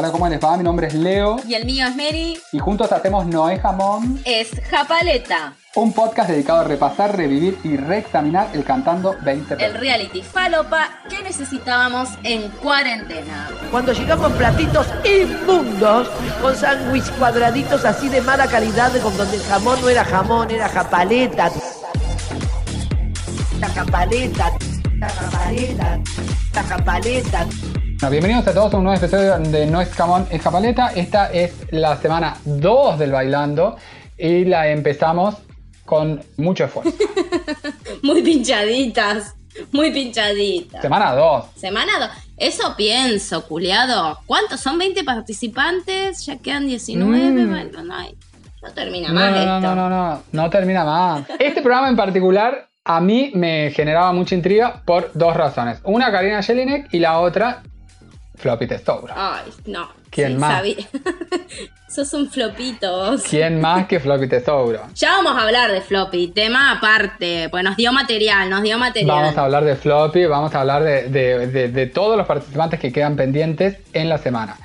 Hola, 0.00 0.12
¿cómo 0.12 0.26
les 0.30 0.42
va? 0.42 0.56
Mi 0.56 0.64
nombre 0.64 0.86
es 0.86 0.94
Leo 0.94 1.36
Y 1.46 1.52
el 1.52 1.66
mío 1.66 1.86
es 1.86 1.94
Mary. 1.94 2.40
y 2.52 2.58
juntos 2.58 2.90
hacemos 2.90 3.26
Noé 3.26 3.58
Jamón, 3.58 4.18
Es 4.24 4.48
Japaleta, 4.70 5.52
un 5.74 5.92
podcast 5.92 6.30
dedicado 6.30 6.60
a 6.60 6.64
repasar, 6.64 7.14
revivir 7.14 7.58
y 7.64 7.76
reexaminar 7.76 8.48
el 8.54 8.64
Cantando 8.64 9.14
20 9.22 9.62
el 9.62 9.74
reality 9.74 10.22
falopa 10.22 10.88
que 11.10 11.22
necesitábamos 11.22 12.08
en 12.22 12.48
cuarentena. 12.48 13.50
Cuando 13.70 13.92
llegamos 13.92 14.32
platitos 14.32 14.86
inmundos, 15.04 16.08
con 16.40 16.56
sándwich 16.56 17.10
cuadraditos 17.18 17.84
así 17.84 18.08
de 18.08 18.22
mala 18.22 18.46
calidad, 18.46 18.90
con 19.02 19.14
donde 19.18 19.36
el 19.36 19.42
jamón 19.42 19.82
no 19.82 19.90
era 19.90 20.02
jamón, 20.06 20.50
era 20.50 20.70
japaleta. 20.70 21.50
La 23.60 23.68
japaleta, 23.68 24.50
la 24.98 25.08
japaleta, 25.10 26.00
la 26.54 26.62
japaleta. 26.62 27.46
Bueno, 28.00 28.10
bienvenidos 28.12 28.46
a 28.46 28.54
todos 28.54 28.72
a 28.72 28.76
un 28.78 28.84
nuevo 28.84 28.98
episodio 28.98 29.38
de 29.38 29.66
No 29.66 29.80
es 29.80 29.90
Jamón, 29.92 30.26
es 30.30 30.40
Japaleta. 30.40 30.92
Esta 30.94 31.30
es 31.32 31.52
la 31.70 31.96
semana 31.96 32.36
2 32.44 32.98
del 32.98 33.12
Bailando 33.12 33.76
y 34.16 34.44
la 34.46 34.68
empezamos 34.68 35.36
con 35.84 36.22
mucho 36.38 36.64
esfuerzo. 36.64 36.92
Muy 38.02 38.22
pinchaditas, 38.22 39.34
muy 39.72 39.90
pinchaditas. 39.90 40.80
semana 40.80 41.12
2. 41.14 41.44
Semana 41.56 41.92
2. 41.98 42.08
Eso 42.38 42.74
pienso, 42.76 43.46
culiado. 43.46 44.18
¿Cuántos 44.26 44.60
son 44.60 44.78
20 44.78 45.04
participantes? 45.04 46.24
Ya 46.24 46.38
quedan 46.38 46.66
19. 46.66 47.18
Mm. 47.18 47.50
Bueno, 47.50 47.82
no, 47.82 47.94
hay- 47.94 48.16
no 48.62 48.70
termina 48.72 49.08
No, 49.08 49.14
más 49.14 49.30
no, 49.32 49.36
no, 49.36 49.42
esto. 49.56 49.60
no, 49.60 49.74
no, 49.74 49.88
no, 49.90 50.22
no 50.32 50.50
termina 50.50 50.84
más. 50.84 51.24
Este 51.38 51.60
programa 51.60 51.88
en 51.90 51.96
particular 51.96 52.68
a 52.84 53.00
mí 53.00 53.32
me 53.34 53.70
generaba 53.72 54.12
mucha 54.12 54.34
intriga 54.34 54.82
por 54.86 55.10
dos 55.14 55.36
razones. 55.36 55.80
Una, 55.84 56.10
Karina 56.10 56.42
Jelinek 56.42 56.88
y 56.94 57.00
la 57.00 57.18
otra, 57.18 57.62
Floppy 58.40 58.66
Testouro. 58.66 59.12
Ay, 59.16 59.50
no. 59.66 59.88
¿Quién 60.10 60.32
Sí, 60.32 60.38
más? 60.38 60.52
sabía. 60.56 60.76
Sos 61.88 62.12
un 62.14 62.30
flopito. 62.30 63.16
¿Quién 63.28 63.60
más 63.60 63.86
que 63.88 63.98
Floppy 63.98 64.28
Testouro? 64.28 64.80
Ya 64.94 65.10
vamos 65.16 65.32
a 65.36 65.42
hablar 65.42 65.72
de 65.72 65.80
Floppy, 65.80 66.28
tema 66.28 66.70
aparte, 66.72 67.48
pues 67.50 67.64
nos 67.64 67.76
dio 67.76 67.92
material, 67.92 68.48
nos 68.48 68.62
dio 68.62 68.78
material. 68.78 69.16
Vamos 69.22 69.36
a 69.36 69.44
hablar 69.44 69.64
de 69.64 69.74
Floppy, 69.76 70.26
vamos 70.26 70.54
a 70.54 70.60
hablar 70.60 70.84
de, 70.84 71.08
de- 71.08 71.46
de- 71.48 71.68
de 71.68 71.86
todos 71.86 72.16
los 72.16 72.26
participantes 72.26 72.78
que 72.78 72.92
quedan 72.92 73.16
pendientes 73.16 73.78
en 73.92 74.08
la 74.08 74.18
semana. 74.18 74.56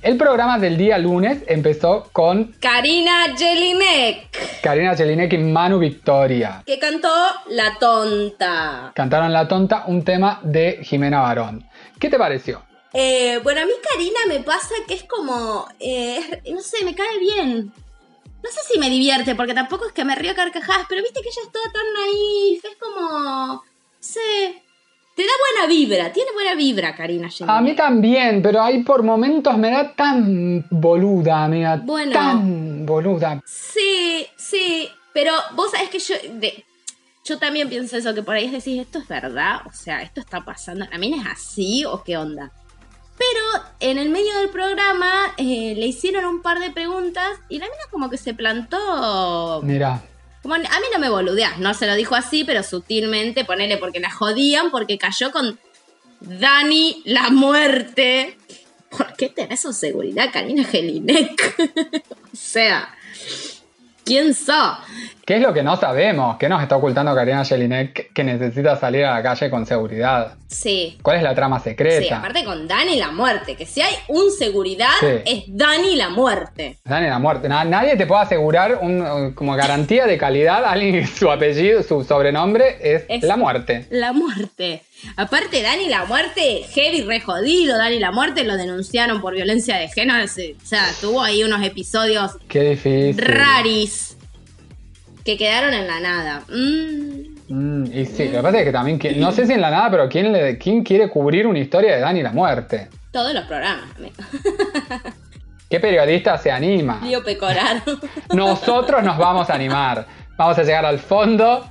El 0.00 0.16
programa 0.16 0.58
del 0.58 0.78
día 0.78 0.96
lunes 0.96 1.42
empezó 1.46 2.08
con 2.12 2.54
Karina 2.60 3.36
Jelinek, 3.36 4.60
Karina 4.62 4.96
Jelinek 4.96 5.32
y 5.34 5.38
Manu 5.38 5.78
Victoria. 5.78 6.62
que 6.64 6.78
cantó 6.78 7.12
La 7.50 7.74
Tonta. 7.78 8.92
Cantaron 8.94 9.32
La 9.32 9.46
Tonta, 9.48 9.84
un 9.88 10.02
tema 10.04 10.38
de 10.42 10.78
Jimena 10.82 11.20
Barón. 11.20 11.66
¿Qué 11.98 12.08
te 12.08 12.16
pareció? 12.16 12.62
Eh, 12.92 13.38
bueno, 13.42 13.60
a 13.62 13.66
mí 13.66 13.72
Karina 13.88 14.18
me 14.28 14.40
pasa 14.40 14.74
que 14.88 14.94
es 14.94 15.04
como, 15.04 15.66
eh, 15.78 16.42
no 16.52 16.60
sé, 16.60 16.84
me 16.84 16.94
cae 16.94 17.18
bien. 17.18 17.72
No 18.42 18.50
sé 18.50 18.60
si 18.72 18.78
me 18.78 18.88
divierte, 18.90 19.34
porque 19.34 19.54
tampoco 19.54 19.86
es 19.86 19.92
que 19.92 20.04
me 20.04 20.14
río 20.14 20.32
a 20.32 20.34
carcajadas, 20.34 20.86
pero 20.88 21.02
viste 21.02 21.20
que 21.20 21.28
ella 21.28 21.42
es 21.44 21.52
toda 21.52 21.64
tan 21.72 21.82
naif, 21.92 22.64
es 22.64 22.76
como, 22.80 23.62
sé, 24.00 24.62
te 25.14 25.22
da 25.22 25.32
buena 25.52 25.66
vibra, 25.68 26.10
tiene 26.12 26.32
buena 26.32 26.54
vibra 26.54 26.94
Karina. 26.96 27.28
A 27.46 27.60
mí 27.60 27.76
también, 27.76 28.40
pero 28.42 28.62
ahí 28.62 28.82
por 28.82 29.02
momentos 29.02 29.56
me 29.58 29.70
da 29.70 29.94
tan 29.94 30.66
boluda, 30.70 31.44
amiga. 31.44 31.76
Bueno. 31.76 32.12
Tan 32.12 32.86
boluda. 32.86 33.42
Sí, 33.46 34.26
sí, 34.38 34.88
pero 35.12 35.32
vos 35.54 35.70
sabés 35.70 35.90
que 35.90 35.98
yo, 35.98 36.14
de- 36.32 36.64
yo 37.26 37.38
también 37.38 37.68
pienso 37.68 37.98
eso, 37.98 38.14
que 38.14 38.22
por 38.22 38.34
ahí 38.36 38.48
decir, 38.48 38.80
esto 38.80 38.98
es 39.00 39.06
verdad, 39.06 39.60
o 39.66 39.72
sea, 39.72 40.00
esto 40.02 40.20
está 40.20 40.40
pasando, 40.44 40.86
¿la 40.90 40.96
mina 40.98 41.18
es 41.20 41.26
así 41.28 41.84
o 41.84 42.02
qué 42.02 42.16
onda? 42.16 42.50
Pero 43.20 43.64
en 43.80 43.98
el 43.98 44.08
medio 44.08 44.34
del 44.38 44.48
programa 44.48 45.34
eh, 45.36 45.74
le 45.76 45.86
hicieron 45.86 46.24
un 46.24 46.40
par 46.40 46.58
de 46.58 46.70
preguntas 46.70 47.38
y 47.50 47.58
la 47.58 47.66
mina 47.66 47.82
como 47.90 48.08
que 48.08 48.16
se 48.16 48.32
plantó... 48.32 49.60
Mira. 49.62 50.02
Como, 50.42 50.54
a 50.54 50.58
mí 50.58 50.86
no 50.90 50.98
me 50.98 51.10
boludeas, 51.10 51.58
no 51.58 51.74
se 51.74 51.86
lo 51.86 51.94
dijo 51.96 52.14
así, 52.14 52.44
pero 52.44 52.62
sutilmente, 52.62 53.44
ponele 53.44 53.76
porque 53.76 54.00
la 54.00 54.10
jodían, 54.10 54.70
porque 54.70 54.96
cayó 54.96 55.32
con 55.32 55.60
Dani 56.20 57.02
la 57.04 57.28
muerte. 57.28 58.38
¿Por 58.88 59.12
qué 59.16 59.28
tenés 59.28 59.60
su 59.60 59.74
seguridad, 59.74 60.30
Karina 60.32 60.64
Jelinek? 60.64 61.56
o 62.32 62.36
sea, 62.36 62.94
¿quién 64.02 64.32
sos? 64.32 64.78
¿Qué 65.30 65.36
es 65.36 65.42
lo 65.42 65.54
que 65.54 65.62
no 65.62 65.76
sabemos? 65.76 66.38
¿Qué 66.38 66.48
nos 66.48 66.60
está 66.60 66.74
ocultando 66.76 67.14
Karina 67.14 67.44
Jelinek 67.44 68.12
que 68.12 68.24
necesita 68.24 68.74
salir 68.74 69.04
a 69.04 69.14
la 69.14 69.22
calle 69.22 69.48
con 69.48 69.64
seguridad? 69.64 70.34
Sí. 70.48 70.98
¿Cuál 71.02 71.18
es 71.18 71.22
la 71.22 71.36
trama 71.36 71.60
secreta? 71.60 72.02
Sí, 72.02 72.12
aparte 72.12 72.44
con 72.44 72.66
Dani 72.66 72.96
la 72.96 73.12
muerte, 73.12 73.54
que 73.54 73.64
si 73.64 73.80
hay 73.80 73.94
un 74.08 74.32
seguridad, 74.32 74.88
Sí. 74.98 75.06
es 75.24 75.44
Dani 75.46 75.94
la 75.94 76.08
muerte. 76.08 76.78
Dani, 76.84 77.06
la 77.06 77.20
muerte. 77.20 77.48
Na- 77.48 77.62
nadie 77.64 77.94
te 77.96 78.08
puede 78.08 78.22
asegurar 78.22 78.80
un- 78.82 79.32
como 79.36 79.54
garantía 79.54 80.04
de 80.08 80.18
calidad 80.18 80.64
alguien 80.64 81.06
su 81.06 81.30
apellido, 81.30 81.84
su 81.84 82.02
sobrenombre 82.02 82.78
es, 82.82 83.04
Es- 83.08 83.22
la 83.22 83.36
muerte. 83.36 83.86
La 83.90 84.12
muerte. 84.12 84.82
Aparte, 85.16 85.62
Dani 85.62 85.88
la 85.88 86.06
muerte, 86.06 86.64
heavy 86.72 87.02
re 87.02 87.20
jodido. 87.20 87.78
Dani 87.78 88.00
la 88.00 88.10
muerte 88.10 88.42
lo 88.42 88.56
denunciaron 88.56 89.20
por 89.20 89.34
violencia 89.36 89.76
de 89.76 89.86
género. 89.86 90.24
O 90.24 90.26
sea, 90.66 90.86
tuvo 91.00 91.22
ahí 91.22 91.44
unos 91.44 91.62
episodios 91.64 92.32
Qué 92.48 92.70
difícil. 92.70 93.16
raris 93.16 94.16
que 95.32 95.44
quedaron 95.44 95.72
en 95.74 95.86
la 95.86 96.00
nada. 96.00 96.42
Mm, 96.48 97.30
Mm, 97.50 97.86
y 97.92 98.06
sí, 98.06 98.26
lo 98.26 98.36
que 98.36 98.42
pasa 98.42 98.58
es 98.60 98.64
que 98.64 98.70
también, 98.72 99.00
no 99.20 99.32
sé 99.32 99.44
si 99.44 99.54
en 99.54 99.60
la 99.60 99.70
nada, 99.72 99.90
pero 99.90 100.08
¿quién, 100.08 100.32
le, 100.32 100.56
¿quién 100.56 100.84
quiere 100.84 101.10
cubrir 101.10 101.48
una 101.48 101.58
historia 101.58 101.96
de 101.96 102.00
Dani 102.00 102.22
la 102.22 102.30
muerte? 102.30 102.88
todos 103.10 103.34
los 103.34 103.44
programas, 103.46 103.86
amigo. 103.96 104.14
¿Qué 105.68 105.80
periodista 105.80 106.38
se 106.38 106.52
anima? 106.52 107.00
Lío 107.02 107.24
Pecoraro. 107.24 107.82
Nosotros 108.34 109.02
nos 109.02 109.18
vamos 109.18 109.50
a 109.50 109.54
animar. 109.54 110.06
Vamos 110.36 110.58
a 110.58 110.62
llegar 110.62 110.86
al 110.86 111.00
fondo, 111.00 111.66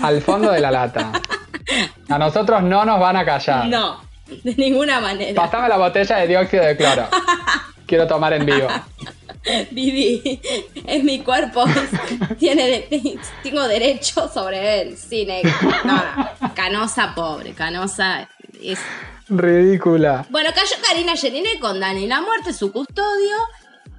al 0.00 0.22
fondo 0.22 0.50
de 0.50 0.60
la 0.60 0.70
lata. 0.70 1.12
A 2.08 2.18
nosotros 2.18 2.62
no 2.62 2.86
nos 2.86 2.98
van 2.98 3.16
a 3.16 3.26
callar. 3.26 3.66
no, 3.68 4.00
de 4.42 4.54
ninguna 4.56 5.00
manera. 5.00 5.34
Pásame 5.34 5.68
la 5.68 5.76
botella 5.76 6.16
de 6.16 6.28
dióxido 6.28 6.64
de 6.64 6.78
cloro. 6.78 7.08
Quiero 7.86 8.06
tomar 8.06 8.32
en 8.32 8.46
vivo. 8.46 8.68
Vivi, 9.70 10.40
es 10.86 11.04
mi 11.04 11.20
cuerpo, 11.20 11.64
tiene 12.38 12.66
de- 12.88 13.18
tengo 13.42 13.66
derecho 13.68 14.28
sobre 14.32 14.80
él. 14.82 14.96
Sí, 14.96 15.26
negro. 15.26 15.52
No, 15.84 15.94
no. 15.96 16.54
Canosa 16.54 17.14
pobre, 17.14 17.52
Canosa 17.52 18.28
es... 18.62 18.78
Ridícula. 19.28 20.26
Bueno, 20.30 20.50
cayó 20.54 20.76
Karina 20.86 21.16
Jelinek 21.16 21.58
con 21.58 21.80
Dani 21.80 22.06
La 22.06 22.20
Muerte, 22.20 22.52
su 22.52 22.70
custodio. 22.72 23.36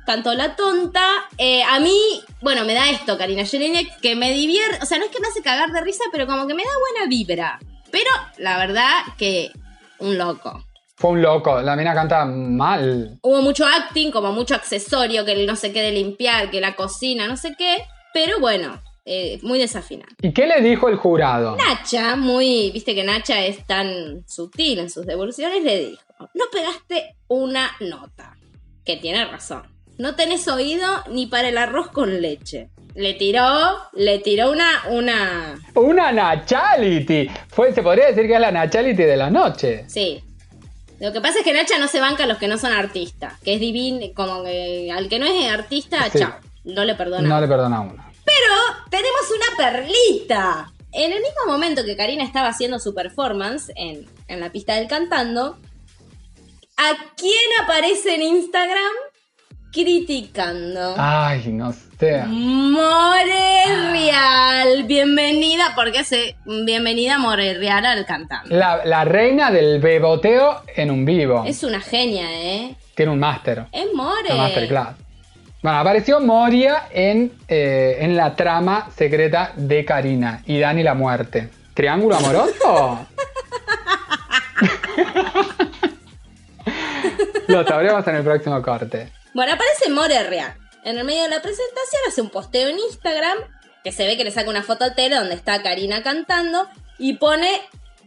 Cantó 0.06 0.34
La 0.36 0.56
Tonta. 0.56 1.04
Eh, 1.40 1.64
a 1.64 1.80
mí, 1.80 2.00
bueno, 2.42 2.64
me 2.64 2.76
da 2.76 2.90
esto, 2.92 3.18
Karina 3.18 3.44
Jelinek, 3.44 4.00
que 4.02 4.16
me 4.16 4.32
divierte. 4.32 4.78
O 4.84 4.86
sea, 4.86 5.00
no 5.00 5.06
es 5.06 5.12
que 5.12 5.20
me 5.20 5.28
hace 5.28 5.42
cagar 5.42 5.72
de 5.72 5.82
risa, 5.82 6.04
pero 6.12 6.28
como 6.28 6.46
que 6.46 6.54
me 6.54 6.64
da 6.64 6.70
buena 6.80 7.10
vibra. 7.10 7.60
Pero 7.92 8.10
la 8.38 8.58
verdad 8.60 8.92
que 9.18 9.52
un 9.98 10.18
loco. 10.18 10.64
Fue 10.98 11.12
un 11.12 11.22
loco. 11.22 11.62
La 11.62 11.76
mina 11.76 11.94
canta 11.94 12.26
mal. 12.26 13.20
Hubo 13.22 13.42
mucho 13.42 13.66
acting, 13.66 14.12
como 14.12 14.32
mucho 14.32 14.56
accesorio, 14.56 15.26
que 15.26 15.34
el 15.34 15.46
no 15.46 15.56
sé 15.56 15.74
qué 15.74 15.82
de 15.82 15.92
limpiar, 15.92 16.50
que 16.50 16.62
la 16.62 16.76
cocina, 16.76 17.28
no 17.28 17.36
sé 17.36 17.54
qué. 17.58 17.78
Pero 18.14 18.40
bueno, 18.40 18.82
eh, 19.04 19.40
muy 19.44 19.60
desafinado. 19.60 20.10
¿Y 20.22 20.32
qué 20.32 20.48
le 20.48 20.62
dijo 20.62 20.88
el 20.88 20.96
jurado? 20.96 21.58
Nacha, 21.58 22.16
muy, 22.16 22.72
viste 22.72 22.96
que 22.96 23.04
Nacha 23.04 23.46
es 23.46 23.68
tan 23.68 24.24
sutil 24.28 24.80
en 24.80 24.90
sus 24.90 25.06
devoluciones, 25.06 25.62
le 25.64 25.80
dijo, 25.90 26.02
no 26.34 26.46
pegaste 26.52 27.16
una 27.28 27.72
nota. 27.82 28.38
Que 28.86 28.96
tiene 28.96 29.26
razón. 29.26 29.64
No 29.98 30.16
tenés 30.16 30.48
oído 30.48 30.88
ni 31.10 31.26
para 31.26 31.50
el 31.50 31.58
arroz 31.58 31.90
con 31.90 32.22
leche. 32.22 32.70
Le 32.94 33.16
tiró, 33.16 33.44
le 33.94 34.20
tiró 34.20 34.52
una, 34.52 34.84
una, 34.90 35.60
Una 35.74 36.12
Nachality. 36.14 37.30
Fue, 37.50 37.74
se 37.74 37.84
podría 37.84 38.08
decir 38.08 38.28
que 38.28 38.36
es 38.36 38.40
la 38.40 38.52
Nachality 38.52 39.04
de 39.04 39.18
la 39.18 39.30
noche. 39.30 39.84
sí. 39.90 40.24
Lo 41.00 41.12
que 41.12 41.22
pasa 41.22 41.40
es 41.40 41.44
que 41.44 41.54
Nacha 41.54 41.78
no 41.78 41.88
se 41.88 42.00
banca 42.00 42.24
a 42.24 42.28
los 42.28 42.38
que 42.38 42.48
no 42.48 42.58
son 42.58 42.72
artistas. 42.72 43.34
Que 43.42 43.56
es 43.56 43.60
divino, 43.60 44.06
como 44.16 44.44
que 44.44 44.92
al 44.92 45.10
que 45.10 45.20
no 45.20 45.26
es 45.26 45.52
artista, 45.52 46.10
Sí. 46.12 46.20
chao. 46.20 46.34
No 46.64 46.84
le 46.84 46.96
perdona. 46.96 47.28
No 47.28 47.40
le 47.42 47.48
perdona. 47.48 47.82
Pero 48.26 48.90
tenemos 48.90 49.22
una 49.36 49.58
perlita. 49.58 50.72
En 50.92 51.12
el 51.12 51.20
mismo 51.22 51.46
momento 51.48 51.84
que 51.84 51.96
Karina 51.98 52.24
estaba 52.24 52.48
haciendo 52.48 52.80
su 52.80 52.94
performance 52.96 53.72
en, 53.76 54.08
en 54.28 54.40
la 54.40 54.52
pista 54.52 54.76
del 54.76 54.88
cantando, 54.88 55.58
¿a 56.78 56.92
quién 57.18 57.50
aparece 57.62 58.16
en 58.16 58.22
Instagram 58.22 58.94
criticando? 59.76 60.96
Ay, 60.98 61.50
no 61.50 61.74
sé. 61.74 62.24
More 62.28 63.26
Real, 63.92 64.84
bienvenida, 64.86 65.74
porque 65.76 66.06
se 66.06 66.38
bienvenida 66.46 67.18
More 67.18 67.56
Real 67.56 67.86
al 67.86 68.06
cantando. 68.06 68.56
La, 68.56 68.86
la 68.86 69.04
reina 69.04 69.52
del 69.52 69.82
beboteo 69.82 70.62
en 70.76 70.92
un 70.92 71.04
vivo. 71.04 71.44
Es 71.46 71.62
una 71.64 71.82
genia, 71.82 72.28
¿eh? 72.32 72.76
Tiene 72.96 73.12
un 73.12 73.20
máster. 73.20 73.66
Es 73.74 73.88
More. 73.94 74.30
Una 74.30 74.44
masterclass. 74.44 74.96
Bueno, 75.62 75.80
apareció 75.80 76.22
Moria 76.22 76.84
en, 76.92 77.34
eh, 77.50 77.98
en 78.00 78.16
la 78.16 78.34
trama 78.34 78.88
secreta 78.96 79.52
de 79.58 79.84
Karina 79.84 80.42
y 80.46 80.58
Dani 80.60 80.84
la 80.84 80.94
muerte. 80.94 81.50
¿Triángulo 81.74 82.16
amoroso? 82.16 83.08
Lo 87.48 87.64
sabremos 87.68 88.08
en 88.08 88.16
el 88.16 88.24
próximo 88.24 88.62
corte. 88.62 89.12
Bueno, 89.36 89.52
aparece 89.52 89.90
More 89.90 90.24
Real. 90.24 90.54
En 90.86 90.98
el 90.98 91.04
medio 91.04 91.24
de 91.24 91.30
la 91.30 91.42
presentación 91.42 92.02
hace 92.08 92.22
un 92.22 92.30
posteo 92.30 92.70
en 92.70 92.80
Instagram 92.80 93.38
que 93.84 93.92
se 93.92 94.08
ve 94.08 94.16
que 94.16 94.24
le 94.24 94.32
saca 94.32 94.50
una 94.50 94.64
foto 94.64 94.86
al 94.86 94.96
tele 94.96 95.18
donde 95.18 95.36
está 95.36 95.62
Karina 95.62 96.02
cantando 96.02 96.70
y 96.98 97.16
pone 97.18 97.50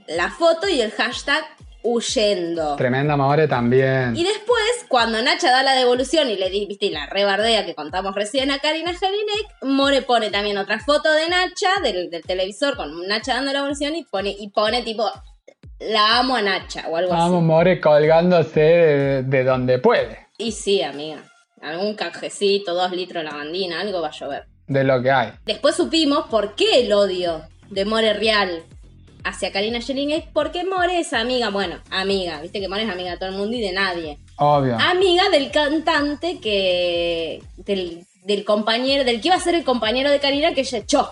la 0.07 0.31
foto 0.31 0.71
y 0.71 0.81
el 0.81 0.91
hashtag 0.91 1.45
huyendo. 1.83 2.77
Tremenda 2.77 3.15
More 3.19 3.47
también. 3.47 4.17
Y 4.17 4.25
después, 4.25 4.87
cuando 4.89 5.21
Nacha 5.21 5.51
da 5.51 5.63
la 5.63 5.75
devolución 5.75 6.31
y 6.31 6.37
le 6.37 6.49
di, 6.49 6.65
viste, 6.65 6.87
y 6.87 6.91
la 6.91 7.05
rebardea 7.05 7.67
que 7.67 7.75
contamos 7.75 8.15
recién 8.15 8.51
a 8.51 8.59
Karina 8.61 8.95
Jelinek, 8.95 9.63
More 9.63 10.01
pone 10.01 10.31
también 10.31 10.57
otra 10.57 10.81
foto 10.81 11.13
de 11.13 11.29
Nacha, 11.29 11.83
del, 11.83 12.09
del 12.09 12.23
televisor, 12.23 12.75
con 12.75 13.07
Nacha 13.07 13.35
dando 13.35 13.53
la 13.53 13.59
devolución 13.59 13.95
y 13.97 14.05
pone, 14.05 14.31
y 14.31 14.49
pone 14.49 14.81
tipo, 14.81 15.05
la 15.79 16.21
amo 16.21 16.37
a 16.37 16.43
Nacha 16.43 16.89
o 16.89 16.97
algo 16.97 17.11
Vamos, 17.11 17.37
así. 17.37 17.45
More 17.45 17.81
colgándose 17.83 18.61
de, 18.61 19.23
de 19.25 19.45
donde 19.45 19.79
puede, 19.79 20.28
Y 20.39 20.53
sí, 20.53 20.83
amiga. 20.83 21.25
Algún 21.61 21.95
canjecito, 21.95 22.73
dos 22.75 22.93
litros 22.93 23.25
de 23.25 23.31
lavandina, 23.31 23.81
algo 23.81 24.01
va 24.01 24.09
a 24.09 24.13
llover. 24.13 24.45
de 24.69 24.85
lo 24.85 25.03
que 25.03 25.11
hay. 25.11 25.33
Después 25.45 25.75
supimos 25.75 26.27
por 26.29 26.55
qué 26.55 26.81
el 26.81 26.93
odio 26.93 27.43
de 27.71 27.85
More 27.85 28.13
Real 28.15 28.63
hacia 29.25 29.51
Karina 29.51 29.81
Jelinek, 29.81 30.29
porque 30.33 30.65
More 30.65 31.01
es 31.01 31.13
amiga, 31.13 31.51
bueno, 31.51 31.77
amiga, 31.91 32.41
viste 32.41 32.61
que 32.61 32.69
More 32.69 32.85
es 32.85 32.91
amiga 32.91 33.11
de 33.13 33.17
todo 33.17 33.31
el 33.31 33.35
mundo 33.35 33.57
y 33.57 33.61
de 33.61 33.73
nadie. 33.73 34.19
Obvio. 34.37 34.77
amiga 34.79 35.29
del 35.31 35.51
cantante 35.51 36.39
que. 36.39 37.43
del, 37.57 38.05
del 38.25 38.45
compañero, 38.45 39.03
del 39.05 39.21
que 39.21 39.29
iba 39.29 39.37
a 39.37 39.41
ser 39.41 39.55
el 39.57 39.65
compañero 39.65 40.11
de 40.11 40.21
Karina 40.21 40.55
que 40.55 40.61
ella 40.61 40.79
echó. 40.79 41.11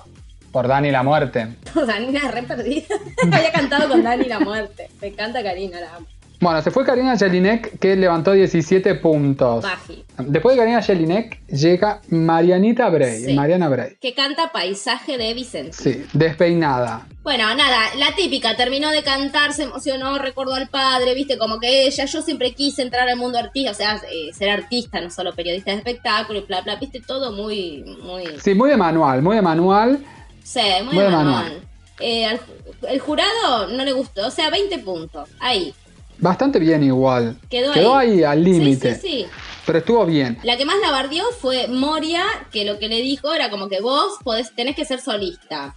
Por 0.53 0.69
Dani 0.69 0.91
la 0.93 1.03
muerte. 1.03 1.57
Danina 1.87 2.31
re 2.31 2.45
perdida. 2.45 2.95
Había 3.33 3.51
cantado 3.51 3.89
con 3.89 4.05
Dani 4.05 4.27
la 4.27 4.39
muerte. 4.39 4.89
Me 5.01 5.09
encanta 5.09 5.43
Karina, 5.43 5.81
la 5.81 5.97
amo. 5.97 6.07
Bueno, 6.39 6.61
se 6.63 6.71
fue 6.71 6.85
Karina 6.85 7.17
Jelinek 7.17 7.79
que 7.79 7.97
levantó 7.97 8.33
17 8.33 8.95
puntos. 8.97 9.65
Baji. 9.65 10.05
Después 10.19 10.55
de 10.55 10.61
Karina 10.63 10.83
Jelinek 10.83 11.41
llega 11.49 12.01
Marianita 12.11 12.89
Bray. 12.91 13.25
Sí. 13.25 13.35
Mariana 13.35 13.69
Bray. 13.69 13.97
Que 14.01 14.13
canta 14.15 14.53
Paisaje 14.53 15.17
de 15.17 15.33
Vicente. 15.35 15.73
Sí, 15.73 16.05
despeinada. 16.13 17.07
Bueno, 17.23 17.53
nada, 17.55 17.95
la 17.99 18.15
típica, 18.15 18.55
terminó 18.57 18.91
de 18.91 19.03
cantar, 19.03 19.53
se 19.53 19.65
emocionó, 19.65 20.19
recordó 20.19 20.55
al 20.55 20.69
padre, 20.69 21.15
viste, 21.15 21.39
como 21.39 21.59
que 21.59 21.87
ella, 21.87 22.05
yo 22.05 22.23
siempre 22.23 22.53
quise 22.55 22.83
entrar 22.83 23.09
al 23.09 23.17
mundo 23.17 23.39
artista, 23.39 23.71
o 23.73 23.75
sea, 23.75 24.01
eh, 24.13 24.33
ser 24.33 24.51
artista, 24.51 25.01
no 25.01 25.11
solo 25.11 25.35
periodista 25.35 25.71
de 25.73 25.79
espectáculo, 25.79 26.39
y 26.39 26.43
bla, 26.43 26.61
bla, 26.61 26.77
viste, 26.77 27.01
todo 27.01 27.33
muy, 27.33 27.83
muy, 28.03 28.25
Sí, 28.43 28.55
muy 28.55 28.71
de 28.71 28.77
manual, 28.77 29.23
muy 29.23 29.35
de 29.37 29.43
manual. 29.43 29.99
Sí, 30.45 30.61
muy, 30.85 30.95
Muy 30.95 31.05
de 31.05 31.11
manual. 31.11 31.25
manual. 31.45 31.61
Eh, 31.99 32.27
al- 32.27 32.41
el 32.89 33.01
jurado 33.01 33.69
no 33.69 33.85
le 33.85 33.93
gustó, 33.93 34.27
o 34.27 34.31
sea, 34.31 34.51
20 34.51 34.79
puntos. 34.79 35.29
Ahí. 35.41 35.75
Bastante 36.19 36.59
bien 36.59 36.83
igual. 36.83 37.39
Quedó 37.49 37.73
ahí. 37.97 38.11
ahí 38.11 38.25
al 38.25 38.45
límite. 38.45 38.95
Sí, 38.95 39.01
sí, 39.01 39.09
sí. 39.09 39.27
Pero 39.67 39.79
estuvo 39.79 40.07
bien. 40.07 40.39
La 40.45 40.57
que 40.57 40.65
más 40.65 40.77
la 40.81 40.93
bardió 40.93 41.25
fue 41.41 41.67
Moria, 41.67 42.25
que 42.53 42.65
lo 42.65 42.79
que 42.79 42.89
le 42.89 43.03
dijo 43.03 43.33
era 43.33 43.51
como 43.51 43.69
que 43.69 43.81
vos 43.81 44.17
podés, 44.23 44.55
tenés 44.55 44.77
que 44.77 44.85
ser 44.85 45.01
solista. 45.01 45.75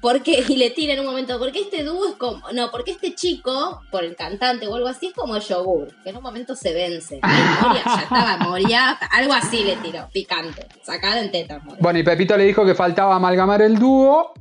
Porque, 0.00 0.44
y 0.48 0.56
le 0.56 0.70
tira 0.70 0.94
en 0.94 1.00
un 1.00 1.06
momento, 1.06 1.38
porque 1.38 1.60
este 1.60 1.82
dúo 1.82 2.06
es 2.08 2.14
como, 2.14 2.40
no, 2.52 2.70
porque 2.70 2.92
este 2.92 3.14
chico, 3.14 3.82
por 3.90 4.04
el 4.04 4.14
cantante 4.14 4.66
o 4.68 4.74
algo 4.74 4.88
así, 4.88 5.06
es 5.06 5.14
como 5.14 5.36
el 5.36 5.42
yogur, 5.42 5.88
que 6.02 6.10
en 6.10 6.16
un 6.16 6.22
momento 6.22 6.54
se 6.54 6.72
vence. 6.72 7.20
Moria, 7.62 7.82
ya 7.84 8.02
estaba 8.02 8.36
Moria, 8.38 8.90
algo 8.90 9.32
así 9.32 9.64
le 9.64 9.76
tiró, 9.76 10.08
picante, 10.12 10.66
sacada 10.82 11.20
en 11.20 11.30
tetas, 11.30 11.62
Moria. 11.64 11.78
Bueno, 11.80 11.98
y 11.98 12.02
Pepito 12.02 12.36
le 12.36 12.44
dijo 12.44 12.64
que 12.64 12.74
faltaba 12.74 13.16
amalgamar 13.16 13.62
el 13.62 13.78
dúo 13.78 14.32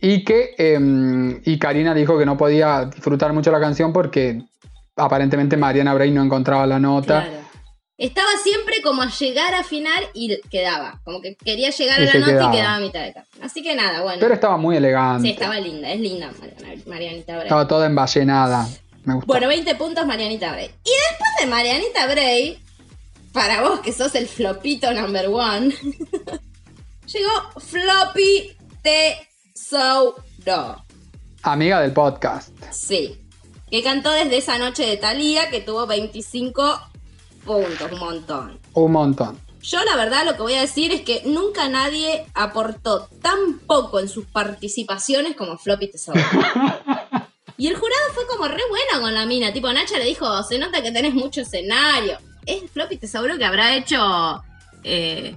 y 0.00 0.24
que 0.24 0.54
em, 0.58 1.40
y 1.44 1.58
Karina 1.58 1.94
dijo 1.94 2.18
que 2.18 2.26
no 2.26 2.36
podía 2.36 2.84
disfrutar 2.84 3.32
mucho 3.32 3.50
la 3.50 3.60
canción 3.60 3.92
porque 3.92 4.42
aparentemente 4.96 5.56
Mariana 5.56 5.94
Bray 5.94 6.10
no 6.10 6.22
encontraba 6.22 6.66
la 6.66 6.78
nota. 6.78 7.22
Claro. 7.24 7.42
Estaba 7.98 8.30
siempre 8.42 8.82
como 8.82 9.02
a 9.02 9.10
llegar 9.10 9.54
a 9.54 9.62
final 9.62 10.02
y 10.14 10.40
quedaba. 10.50 11.00
Como 11.04 11.20
que 11.20 11.36
quería 11.36 11.70
llegar 11.70 12.00
a 12.00 12.04
la 12.04 12.12
nota 12.14 12.26
quedaba. 12.26 12.52
y 12.52 12.56
quedaba 12.56 12.74
a 12.76 12.80
mitad 12.80 13.00
de 13.02 13.12
camino. 13.12 13.44
Así 13.44 13.62
que 13.62 13.74
nada, 13.76 14.02
bueno. 14.02 14.18
Pero 14.20 14.34
estaba 14.34 14.56
muy 14.56 14.76
elegante. 14.76 15.28
sí, 15.28 15.34
estaba 15.34 15.60
linda, 15.60 15.88
es 15.90 16.00
linda 16.00 16.32
Mariana- 16.40 16.82
Marianita 16.86 17.32
Bray. 17.34 17.42
Estaba 17.44 17.68
toda 17.68 17.86
emballenada. 17.86 18.68
Me 19.04 19.14
gustó. 19.14 19.26
Bueno, 19.28 19.48
20 19.48 19.74
puntos 19.76 20.06
Marianita 20.06 20.52
Bray. 20.52 20.66
Y 20.66 20.90
después 21.10 21.30
de 21.40 21.46
Marianita 21.46 22.06
Bray, 22.06 22.58
para 23.32 23.62
vos 23.62 23.80
que 23.80 23.92
sos 23.92 24.14
el 24.16 24.26
flopito 24.26 24.92
number 24.92 25.28
one, 25.28 25.68
llegó 27.06 27.60
Floppy 27.60 28.56
Tesouro. 28.82 30.84
Amiga 31.42 31.80
del 31.80 31.92
podcast. 31.92 32.50
Sí. 32.72 33.18
Que 33.72 33.82
cantó 33.82 34.10
desde 34.10 34.36
esa 34.36 34.58
noche 34.58 34.84
de 34.84 34.98
Thalía, 34.98 35.48
que 35.48 35.62
tuvo 35.62 35.86
25 35.86 36.78
puntos, 37.46 37.90
un 37.90 37.98
montón. 37.98 38.58
Un 38.74 38.92
montón. 38.92 39.40
Yo 39.62 39.82
la 39.82 39.96
verdad 39.96 40.26
lo 40.26 40.34
que 40.36 40.42
voy 40.42 40.52
a 40.52 40.60
decir 40.60 40.92
es 40.92 41.00
que 41.00 41.22
nunca 41.24 41.70
nadie 41.70 42.26
aportó 42.34 43.08
tan 43.22 43.60
poco 43.66 43.98
en 43.98 44.10
sus 44.10 44.26
participaciones 44.26 45.36
como 45.36 45.56
Floppy 45.56 45.90
Tesoro. 45.90 46.20
y 47.56 47.68
el 47.68 47.76
jurado 47.76 48.02
fue 48.12 48.26
como 48.26 48.46
re 48.46 48.60
bueno 48.68 49.00
con 49.00 49.14
la 49.14 49.24
mina. 49.24 49.54
Tipo, 49.54 49.72
Nacha 49.72 49.96
le 49.96 50.04
dijo, 50.04 50.42
se 50.42 50.58
nota 50.58 50.82
que 50.82 50.92
tenés 50.92 51.14
mucho 51.14 51.40
escenario. 51.40 52.18
Es 52.44 52.70
Floppy 52.70 52.98
Tesoro 52.98 53.38
que 53.38 53.44
habrá 53.46 53.74
hecho 53.74 54.44
eh, 54.84 55.34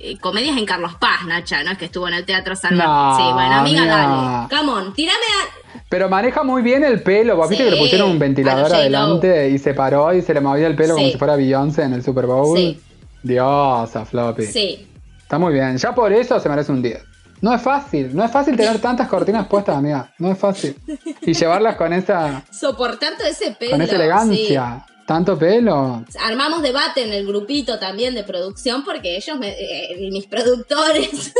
eh, 0.00 0.18
comedias 0.18 0.56
en 0.56 0.66
Carlos 0.66 0.96
Paz, 0.96 1.24
Nacha, 1.24 1.62
¿no? 1.62 1.70
Es 1.70 1.78
que 1.78 1.84
estuvo 1.84 2.08
en 2.08 2.14
el 2.14 2.26
Teatro 2.26 2.56
San 2.56 2.76
No, 2.76 2.84
Martín. 2.84 3.26
Sí, 3.26 3.32
bueno, 3.32 3.54
amiga, 3.54 3.82
amiga. 3.82 4.48
dale. 4.50 4.56
Come 4.56 4.72
on, 4.72 4.92
tirame 4.92 5.18
a... 5.20 5.65
Pero 5.88 6.08
maneja 6.08 6.42
muy 6.42 6.62
bien 6.62 6.82
el 6.84 7.02
pelo. 7.02 7.36
¿Vos 7.36 7.48
viste 7.48 7.64
Sí, 7.64 7.70
que 7.70 7.76
le 7.76 7.80
pusieron 7.80 8.10
un 8.10 8.16
a 8.16 8.20
ventilador 8.20 8.72
adelante 8.74 9.50
y 9.50 9.58
se 9.58 9.72
paró 9.74 10.12
y 10.12 10.20
se 10.22 10.34
le 10.34 10.40
movía 10.40 10.66
el 10.66 10.74
pelo 10.76 10.94
como 10.94 11.06
si 11.08 11.16
fuera 11.16 11.36
Beyoncé 11.36 11.82
en 11.82 11.92
el 11.94 12.02
Super 12.02 12.26
Bowl? 12.26 12.56
Sí. 12.58 12.80
Diosa, 13.22 14.04
Floppy. 14.04 14.44
Sí. 14.46 14.86
Está 15.22 15.38
muy 15.38 15.52
bien. 15.52 15.76
Ya 15.76 15.94
por 15.94 16.12
eso 16.12 16.38
se 16.40 16.48
merece 16.48 16.72
un 16.72 16.82
10. 16.82 17.02
No 17.40 17.54
es 17.54 17.60
fácil. 17.62 18.14
No 18.16 18.24
es 18.24 18.30
fácil 18.30 18.56
tener 18.56 18.78
tantas 18.80 19.08
cortinas 19.08 19.46
puestas, 19.46 19.76
amiga. 19.76 20.12
No 20.18 20.30
es 20.32 20.38
fácil. 20.38 20.76
Y 21.22 21.34
llevarlas 21.34 21.76
con 21.76 21.92
esa, 21.92 22.42
Soportar 22.50 23.16
todo 23.16 23.26
ese 23.28 23.52
pelo. 23.52 23.72
con 23.72 23.82
esa 23.82 23.90
sí. 23.90 23.96
elegancia. 23.96 24.86
Tanto 25.06 25.38
pelo. 25.38 26.04
Armamos 26.20 26.62
debate 26.62 27.02
en 27.04 27.12
el 27.12 27.24
grupito 27.26 27.78
también 27.78 28.14
de 28.14 28.24
producción 28.24 28.84
porque 28.84 29.16
ellos, 29.16 29.38
me- 29.38 29.50
eh, 29.56 30.08
mis 30.10 30.26
productores, 30.26 31.32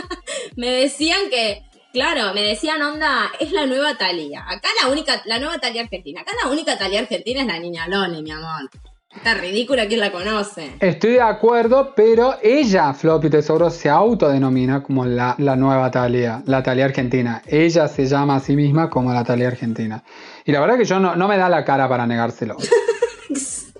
me 0.56 0.70
decían 0.70 1.18
que, 1.30 1.62
claro, 1.92 2.34
me 2.34 2.42
decían, 2.42 2.80
onda, 2.82 3.30
es 3.38 3.52
la 3.52 3.66
nueva 3.66 3.96
Talía. 3.96 4.44
Acá 4.46 4.68
la 4.82 4.88
única, 4.88 5.22
la 5.24 5.38
nueva 5.38 5.58
Talía 5.58 5.82
argentina. 5.82 6.20
Acá 6.20 6.32
la 6.42 6.50
única 6.50 6.78
Talía 6.78 7.00
argentina 7.00 7.40
es 7.40 7.46
la 7.46 7.58
niña 7.58 7.88
Lone, 7.88 8.22
mi 8.22 8.30
amor. 8.30 8.70
Está 9.14 9.34
ridícula, 9.34 9.88
¿quién 9.88 9.98
la 9.98 10.12
conoce? 10.12 10.70
Estoy 10.78 11.14
de 11.14 11.20
acuerdo, 11.20 11.94
pero 11.96 12.36
ella, 12.42 12.94
Floppy 12.94 13.28
Tesoro, 13.28 13.68
se 13.68 13.88
autodenomina 13.88 14.84
como 14.84 15.04
la, 15.04 15.34
la 15.38 15.56
nueva 15.56 15.90
Talia, 15.90 16.42
la 16.46 16.62
Talia 16.62 16.84
argentina. 16.84 17.42
Ella 17.44 17.88
se 17.88 18.06
llama 18.06 18.36
a 18.36 18.40
sí 18.40 18.54
misma 18.54 18.88
como 18.88 19.12
la 19.12 19.24
Talia 19.24 19.48
argentina. 19.48 20.04
Y 20.44 20.52
la 20.52 20.60
verdad 20.60 20.78
que 20.78 20.84
yo 20.84 21.00
no, 21.00 21.16
no 21.16 21.26
me 21.26 21.36
da 21.36 21.48
la 21.48 21.64
cara 21.64 21.88
para 21.88 22.06
negárselo. 22.06 22.56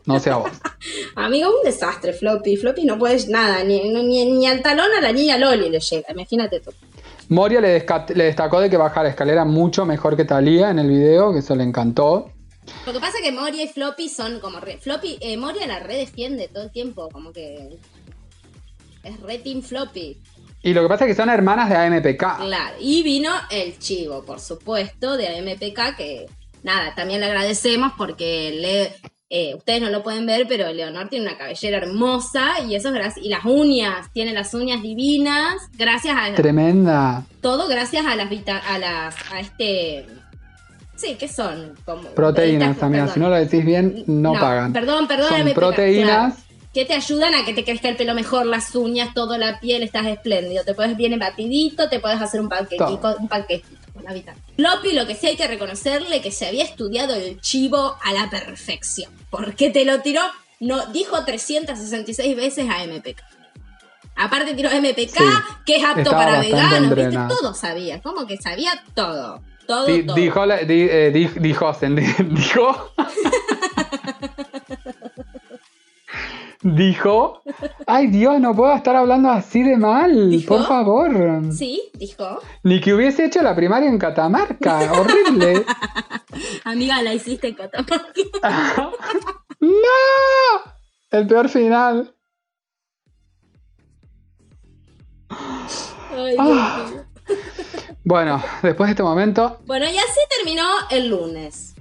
No 0.07 0.19
sé 0.19 0.31
a 0.31 0.37
vos. 0.37 0.51
Amigo, 1.15 1.51
un 1.51 1.63
desastre, 1.63 2.13
Floppy. 2.13 2.57
Floppy 2.57 2.85
no 2.85 2.99
puedes 2.99 3.29
nada, 3.29 3.63
ni, 3.63 3.91
ni, 3.91 4.25
ni 4.25 4.47
al 4.47 4.63
talón 4.63 4.89
a 4.97 5.01
la 5.01 5.13
niña 5.13 5.39
Loli 5.39 5.69
le 5.69 5.79
llega, 5.79 6.11
imagínate 6.11 6.59
tú. 6.61 6.73
Moria 7.31 7.61
le, 7.61 7.85
destacó 8.25 8.61
de 8.61 8.69
que 8.69 8.77
baja 8.77 9.05
la 9.05 9.11
escalera 9.11 9.45
mucho 9.45 9.87
mejor 9.87 10.17
que 10.17 10.25
Talía 10.25 10.71
en 10.71 10.81
el 10.81 10.89
video, 10.89 11.33
que 11.33 11.39
eso 11.39 11.55
le 11.55 11.63
encantó. 11.63 12.33
Lo 12.85 12.93
que 12.93 12.99
pasa 12.99 13.19
es 13.19 13.23
que 13.23 13.31
Moria 13.31 13.63
y 13.63 13.69
Floppy 13.69 14.09
son 14.09 14.41
como 14.41 14.59
re. 14.59 14.79
Floppy, 14.79 15.17
eh, 15.21 15.37
Moria 15.37 15.69
la 15.69 15.79
re 15.79 15.97
defiende 15.97 16.49
todo 16.49 16.65
el 16.65 16.73
tiempo, 16.73 17.09
como 17.09 17.33
que. 17.33 17.79
Es 19.05 19.21
re 19.21 19.39
Team 19.39 19.63
Floppy. 19.63 20.21
Y 20.63 20.75
lo 20.75 20.83
que 20.83 20.89
pasa 20.89 21.05
es 21.05 21.11
que 21.11 21.15
son 21.15 21.31
hermanas 21.31 21.71
de 21.71 21.77
AMPK. 21.77 22.39
Claro. 22.39 22.77
Y 22.81 23.05
vino 23.05 23.31
el 23.51 23.79
chivo, 23.79 24.25
por 24.25 24.41
supuesto, 24.41 25.17
de 25.17 25.29
AMPK, 25.29 25.97
que 25.97 26.27
nada, 26.65 26.97
también 26.97 27.21
le 27.21 27.27
agradecemos 27.27 27.93
porque 27.97 28.51
le. 28.61 29.11
Eh, 29.33 29.55
ustedes 29.55 29.81
no 29.81 29.91
lo 29.91 30.03
pueden 30.03 30.27
ver, 30.27 30.47
pero 30.49 30.73
Leonor 30.73 31.09
tiene 31.09 31.27
una 31.27 31.39
cabellera 31.39 31.79
hermosa 31.79 32.61
y 32.69 32.75
eso 32.75 32.89
es 32.89 32.95
gracias. 32.95 33.25
Y 33.25 33.29
las 33.29 33.45
uñas, 33.45 34.13
tiene 34.13 34.33
las 34.33 34.53
uñas 34.55 34.83
divinas, 34.83 35.55
gracias 35.79 36.17
a. 36.19 36.35
Tremenda. 36.35 37.25
Todo 37.41 37.69
gracias 37.69 38.05
a 38.07 38.17
las 38.17 38.29
vita- 38.29 38.59
a 38.59 38.79
las. 38.79 39.15
a 39.33 39.39
este. 39.39 40.07
Sí, 40.97 41.17
¿qué 41.19 41.29
son? 41.29 41.75
Como 41.87 42.03
Proteínas, 42.11 42.77
perdón. 42.77 43.09
Si 43.15 43.21
no 43.21 43.29
lo 43.31 43.37
decís 43.37 43.65
bien, 43.65 44.03
no, 44.07 44.33
pagan. 44.33 44.73
Perdón, 44.73 45.07
perdón. 45.07 45.29
Son 45.31 45.53
proteínas. 45.55 46.35
claro, 46.35 46.51
que 46.75 46.85
te 46.85 46.95
ayudan 46.95 47.35
a 47.35 47.45
que 47.45 47.53
te 47.55 47.65
crezca 47.65 47.89
el 47.89 47.97
pelo 47.97 48.15
mejor, 48.15 48.47
las 48.47 48.75
uñas, 48.75 49.15
toda 49.15 49.39
la 49.39 49.59
piel, 49.61 49.83
estás 49.83 50.07
espléndido. 50.07 50.63
Te 50.65 50.75
puedes 50.75 50.97
bien 50.97 51.19
batidito, 51.19 51.89
te 51.89 52.01
puedes 52.01 52.21
hacer 52.21 52.41
un 52.41 52.49
panquequito, 52.49 53.17
un 53.19 53.29
panquequito 53.29 53.80
la. 54.03 54.35
Floppy, 54.57 54.93
lo 54.93 55.07
que 55.07 55.15
sí 55.15 55.27
hay 55.29 55.37
que 55.37 55.47
reconocerle 55.49 56.21
que 56.21 56.31
se 56.31 56.47
había 56.47 56.65
estudiado 56.65 57.15
el 57.15 57.41
chivo 57.41 57.97
a 58.03 58.13
la 58.13 58.29
perfección. 58.31 59.11
Porque 59.31 59.71
te 59.71 59.85
lo 59.85 60.01
tiró, 60.01 60.21
no, 60.61 60.87
dijo 60.87 61.25
366 61.25 62.37
veces 62.37 62.69
a 62.71 62.85
MPK. 62.87 63.23
Aparte 64.17 64.55
tiró 64.55 64.69
MPK, 64.71 65.17
Sí, 65.17 65.25
que 65.65 65.77
es 65.77 65.85
apto 65.85 66.11
para 66.11 66.41
veganos. 66.41 67.29
Todo 67.29 67.55
sabía, 67.55 68.01
como 68.03 68.27
que 68.27 68.37
sabía 68.37 68.71
todo. 68.95 69.43
Todo, 69.67 69.87
Di- 69.87 70.03
todo. 70.03 70.17
dijo, 70.17 70.45
la- 70.47 70.59
di- 70.59 70.89
eh, 70.91 71.11
di- 71.13 71.31
dijo, 71.41 71.73
dijo, 72.19 72.93
dijo, 76.63 77.41
ay 77.87 78.09
Dios, 78.09 78.41
no 78.41 78.55
puedo 78.55 78.75
estar 78.75 78.95
hablando 78.97 79.31
así 79.31 79.63
de 79.63 79.77
mal, 79.77 80.31
¿Dijo? 80.31 80.57
por 80.57 80.67
favor. 80.67 81.53
Sí, 81.53 81.91
dijo. 81.95 82.39
Ni 82.63 82.81
que 82.81 82.93
hubiese 82.95 83.25
hecho 83.25 83.43
la 83.43 83.55
primaria 83.57 83.89
en 83.89 83.99
Catamarca, 83.99 84.93
horrible. 84.99 85.65
Amiga, 86.65 87.03
la 87.03 87.15
hiciste 87.15 87.49
en 87.49 87.55
Catamarca. 87.55 88.13
¡No! 89.61 90.73
El 91.11 91.27
peor 91.27 91.49
final. 91.49 92.15
Ay, 96.13 96.33
Dios 96.33 96.39
Ah. 96.39 96.87
Bueno, 98.05 98.43
después 98.63 98.89
de 98.89 98.93
este 98.93 99.03
momento, 99.03 99.61
Bueno, 99.67 99.87
y 99.87 99.97
así 99.97 100.21
terminó 100.37 100.67
el 100.91 101.09
lunes. 101.11 101.75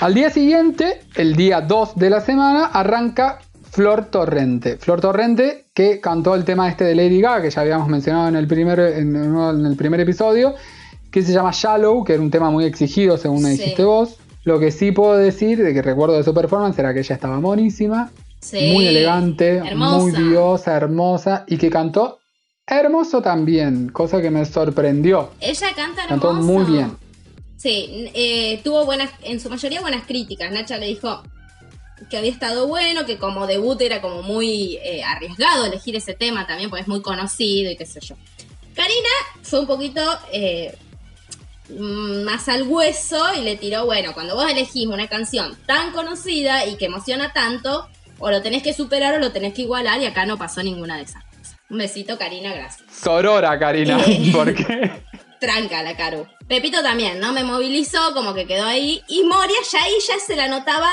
al 0.00 0.12
día 0.12 0.28
siguiente, 0.30 1.00
el 1.14 1.36
día 1.36 1.60
2 1.62 1.96
de 1.96 2.10
la 2.10 2.20
semana, 2.20 2.66
arranca 2.66 3.38
Flor 3.74 4.04
Torrente. 4.06 4.76
Flor 4.78 5.00
Torrente 5.00 5.66
que 5.74 6.00
cantó 6.00 6.36
el 6.36 6.44
tema 6.44 6.68
este 6.68 6.84
de 6.84 6.94
Lady 6.94 7.20
Gaga, 7.20 7.42
que 7.42 7.50
ya 7.50 7.60
habíamos 7.62 7.88
mencionado 7.88 8.28
en 8.28 8.36
el 8.36 8.46
primer, 8.46 8.78
en, 8.78 9.16
en 9.16 9.66
el 9.66 9.76
primer 9.76 9.98
episodio, 9.98 10.54
que 11.10 11.22
se 11.22 11.32
llama 11.32 11.50
Shallow, 11.52 12.04
que 12.04 12.12
era 12.14 12.22
un 12.22 12.30
tema 12.30 12.50
muy 12.50 12.64
exigido 12.64 13.16
según 13.16 13.42
me 13.42 13.50
Sí. 13.52 13.58
dijiste 13.58 13.82
vos. 13.84 14.16
Lo 14.44 14.60
que 14.60 14.70
sí 14.70 14.92
puedo 14.92 15.16
decir 15.16 15.60
de 15.64 15.74
que 15.74 15.82
recuerdo 15.82 16.16
de 16.16 16.22
su 16.22 16.32
performance 16.32 16.78
era 16.78 16.94
que 16.94 17.00
ella 17.00 17.14
estaba 17.16 17.40
monísima, 17.40 18.12
Sí. 18.40 18.70
muy 18.72 18.86
elegante, 18.86 19.56
Hermosa. 19.56 19.98
muy 19.98 20.12
diosa, 20.12 20.76
hermosa, 20.76 21.44
y 21.48 21.56
que 21.56 21.68
cantó 21.70 22.18
hermoso 22.66 23.22
también, 23.22 23.88
cosa 23.88 24.22
que 24.22 24.30
me 24.30 24.44
sorprendió. 24.44 25.30
Ella 25.40 25.66
canta 25.74 26.04
hermoso. 26.04 26.08
Cantó 26.08 26.32
muy 26.34 26.64
bien. 26.64 26.92
Sí, 27.56 28.10
eh, 28.14 28.60
tuvo 28.62 28.84
buenas, 28.84 29.10
en 29.24 29.40
su 29.40 29.48
mayoría 29.50 29.80
buenas 29.80 30.06
críticas. 30.06 30.52
Nacha 30.52 30.76
le 30.78 30.86
dijo 30.86 31.22
que 32.10 32.16
había 32.16 32.30
estado 32.30 32.66
bueno, 32.66 33.06
que 33.06 33.18
como 33.18 33.46
debut 33.46 33.80
era 33.80 34.00
como 34.00 34.22
muy 34.22 34.76
eh, 34.82 35.02
arriesgado 35.04 35.66
elegir 35.66 35.96
ese 35.96 36.14
tema 36.14 36.46
también, 36.46 36.70
porque 36.70 36.82
es 36.82 36.88
muy 36.88 37.02
conocido 37.02 37.70
y 37.70 37.76
qué 37.76 37.86
sé 37.86 38.00
yo. 38.00 38.16
Karina 38.74 39.08
fue 39.42 39.60
un 39.60 39.66
poquito 39.66 40.02
eh, 40.32 40.76
más 41.68 42.48
al 42.48 42.64
hueso 42.64 43.34
y 43.36 43.42
le 43.42 43.56
tiró, 43.56 43.86
bueno, 43.86 44.12
cuando 44.12 44.34
vos 44.34 44.50
elegís 44.50 44.86
una 44.86 45.08
canción 45.08 45.56
tan 45.66 45.92
conocida 45.92 46.66
y 46.66 46.76
que 46.76 46.86
emociona 46.86 47.32
tanto, 47.32 47.88
o 48.18 48.30
lo 48.30 48.42
tenés 48.42 48.62
que 48.62 48.72
superar 48.74 49.14
o 49.14 49.18
lo 49.18 49.32
tenés 49.32 49.54
que 49.54 49.62
igualar 49.62 50.00
y 50.00 50.06
acá 50.06 50.26
no 50.26 50.36
pasó 50.36 50.62
ninguna 50.62 50.96
de 50.96 51.04
esas 51.04 51.24
cosas. 51.24 51.56
Un 51.70 51.78
besito, 51.78 52.18
Karina, 52.18 52.52
gracias. 52.52 52.84
Sorora, 53.02 53.58
Karina, 53.58 53.98
Eh. 54.06 54.30
porque 54.32 54.90
Tranca 55.40 55.82
la 55.82 55.96
Caru. 55.96 56.26
Pepito 56.46 56.82
también, 56.82 57.18
¿no? 57.20 57.32
Me 57.32 57.44
movilizó, 57.44 58.12
como 58.14 58.34
que 58.34 58.46
quedó 58.46 58.66
ahí. 58.66 59.02
Y 59.08 59.24
Moria 59.24 59.56
ya 59.70 59.82
ahí 59.82 59.92
ya 60.06 60.18
se 60.18 60.36
la 60.36 60.48
notaba. 60.48 60.90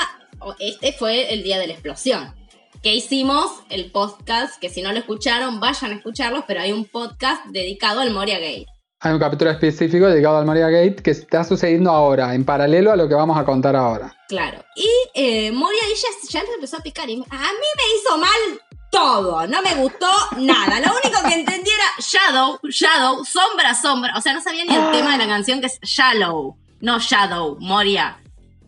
Este 0.58 0.92
fue 0.92 1.32
el 1.32 1.42
día 1.42 1.58
de 1.58 1.66
la 1.66 1.72
explosión. 1.74 2.34
Que 2.82 2.94
hicimos 2.94 3.50
el 3.70 3.92
podcast, 3.92 4.60
que 4.60 4.68
si 4.68 4.82
no 4.82 4.92
lo 4.92 4.98
escucharon, 4.98 5.60
vayan 5.60 5.92
a 5.92 5.94
escucharlos, 5.94 6.44
pero 6.46 6.60
hay 6.60 6.72
un 6.72 6.84
podcast 6.84 7.44
dedicado 7.46 8.00
al 8.00 8.10
Moria 8.10 8.38
Gate. 8.38 8.66
hay 9.00 9.12
un 9.12 9.18
capítulo 9.18 9.50
específico 9.50 10.06
dedicado 10.06 10.38
al 10.38 10.46
Maria 10.46 10.68
Gate 10.68 11.02
que 11.02 11.10
está 11.10 11.42
sucediendo 11.44 11.90
ahora, 11.90 12.34
en 12.34 12.44
paralelo 12.44 12.92
a 12.92 12.96
lo 12.96 13.08
que 13.08 13.14
vamos 13.14 13.36
a 13.36 13.44
contar 13.44 13.74
ahora. 13.76 14.14
Claro. 14.28 14.64
Y 14.76 14.88
eh, 15.14 15.52
Moria 15.52 15.80
ahí 15.86 15.94
ya, 15.94 16.40
ya 16.40 16.52
empezó 16.54 16.76
a 16.76 16.80
picar. 16.80 17.08
Y 17.08 17.14
a 17.14 17.16
mí 17.16 17.24
me 17.24 17.98
hizo 17.98 18.18
mal 18.18 18.60
todo. 18.92 19.46
No 19.46 19.62
me 19.62 19.74
gustó 19.74 20.06
nada. 20.36 20.78
Lo 20.78 20.92
único 20.92 21.20
que 21.26 21.34
entendí 21.34 21.70
era 21.70 21.84
Shadow, 21.98 22.60
Shadow, 22.64 23.24
sombra, 23.24 23.74
sombra. 23.74 24.12
O 24.16 24.20
sea, 24.20 24.34
no 24.34 24.40
sabía 24.40 24.64
ni 24.64 24.74
el 24.74 24.90
tema 24.92 25.12
de 25.12 25.18
la 25.18 25.26
canción 25.26 25.60
que 25.60 25.66
es 25.66 25.80
Shallow. 25.82 26.56
No 26.80 26.98
Shadow, 26.98 27.56
Moria. 27.58 28.18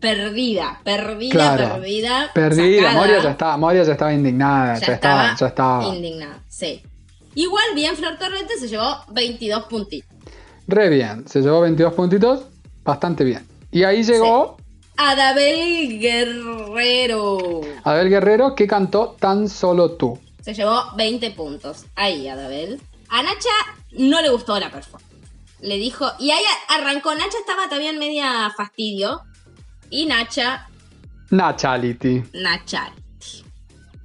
Perdida, 0.05 0.79
perdida, 0.83 1.31
Claro. 1.31 1.73
perdida. 1.75 2.31
Perdida, 2.31 2.81
sacada. 2.83 2.99
Moria 2.99 3.23
ya 3.23 3.31
estaba, 3.31 3.57
Moria 3.57 3.83
ya 3.83 3.91
estaba 3.93 4.13
indignada, 4.13 4.79
ya, 4.79 4.85
Ya 4.87 4.93
estaba, 4.93 5.23
estaba 5.31 5.37
ya 5.39 5.47
estaba. 5.47 5.95
Indignada, 5.95 6.43
sí. 6.47 6.83
Igual 7.33 7.65
bien 7.73 7.95
Flor 7.95 8.17
Torrente 8.19 8.55
se 8.59 8.67
llevó 8.67 8.97
22 9.09 9.63
puntitos. 9.65 10.15
Re 10.67 10.89
bien, 10.89 11.27
se 11.27 11.41
llevó 11.41 11.61
22 11.61 11.93
puntitos, 11.95 12.45
bastante 12.83 13.23
bien. 13.23 13.47
Y 13.71 13.83
ahí 13.83 14.03
llegó 14.03 14.57
Adabel 14.95 15.99
Guerrero. 15.99 17.61
Abel 17.83 18.09
Guerrero 18.09 18.53
que 18.53 18.67
cantó 18.67 19.15
Tan 19.19 19.49
Solo 19.49 19.93
Tú. 19.93 20.19
Se 20.41 20.53
llevó 20.53 20.83
20 20.95 21.31
puntos. 21.31 21.85
Ahí, 21.95 22.27
Adabel. 22.27 22.79
A 23.09 23.23
Nacha 23.23 23.49
no 23.93 24.21
le 24.21 24.29
gustó 24.29 24.59
la 24.59 24.69
performance. 24.71 25.03
Le 25.61 25.77
dijo. 25.77 26.05
Y 26.19 26.29
ahí 26.29 26.43
arrancó. 26.69 27.13
Nacha 27.15 27.37
estaba 27.39 27.67
también 27.69 27.97
media 27.97 28.53
fastidio. 28.55 29.21
Y 29.95 30.05
Nacha. 30.07 30.67
Nachality. 31.31 32.21
Nachality. 32.33 33.45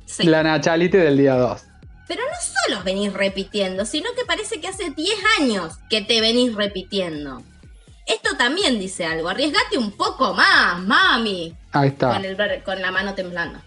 Sí. 0.06 0.22
La 0.24 0.44
Nachality 0.44 0.96
del 0.96 1.16
día 1.18 1.34
2. 1.34 1.64
Pero 2.06 2.22
no 2.22 2.36
solo 2.72 2.84
venís 2.84 3.12
repitiendo, 3.12 3.84
sino 3.84 4.10
que 4.16 4.24
parece 4.24 4.60
que 4.60 4.68
hace 4.68 4.90
10 4.90 5.18
años 5.40 5.78
que 5.88 6.00
te 6.02 6.20
venís 6.20 6.54
repitiendo. 6.54 7.42
Esto 8.06 8.36
también 8.36 8.78
dice 8.78 9.04
algo. 9.04 9.28
Arriesgate 9.28 9.78
un 9.78 9.90
poco 9.90 10.32
más, 10.32 10.80
mami. 10.84 11.54
Ahí 11.72 11.88
está. 11.88 12.12
Con, 12.12 12.24
el 12.24 12.36
ver- 12.36 12.62
con 12.62 12.80
la 12.80 12.92
mano 12.92 13.14
temblando. 13.14 13.58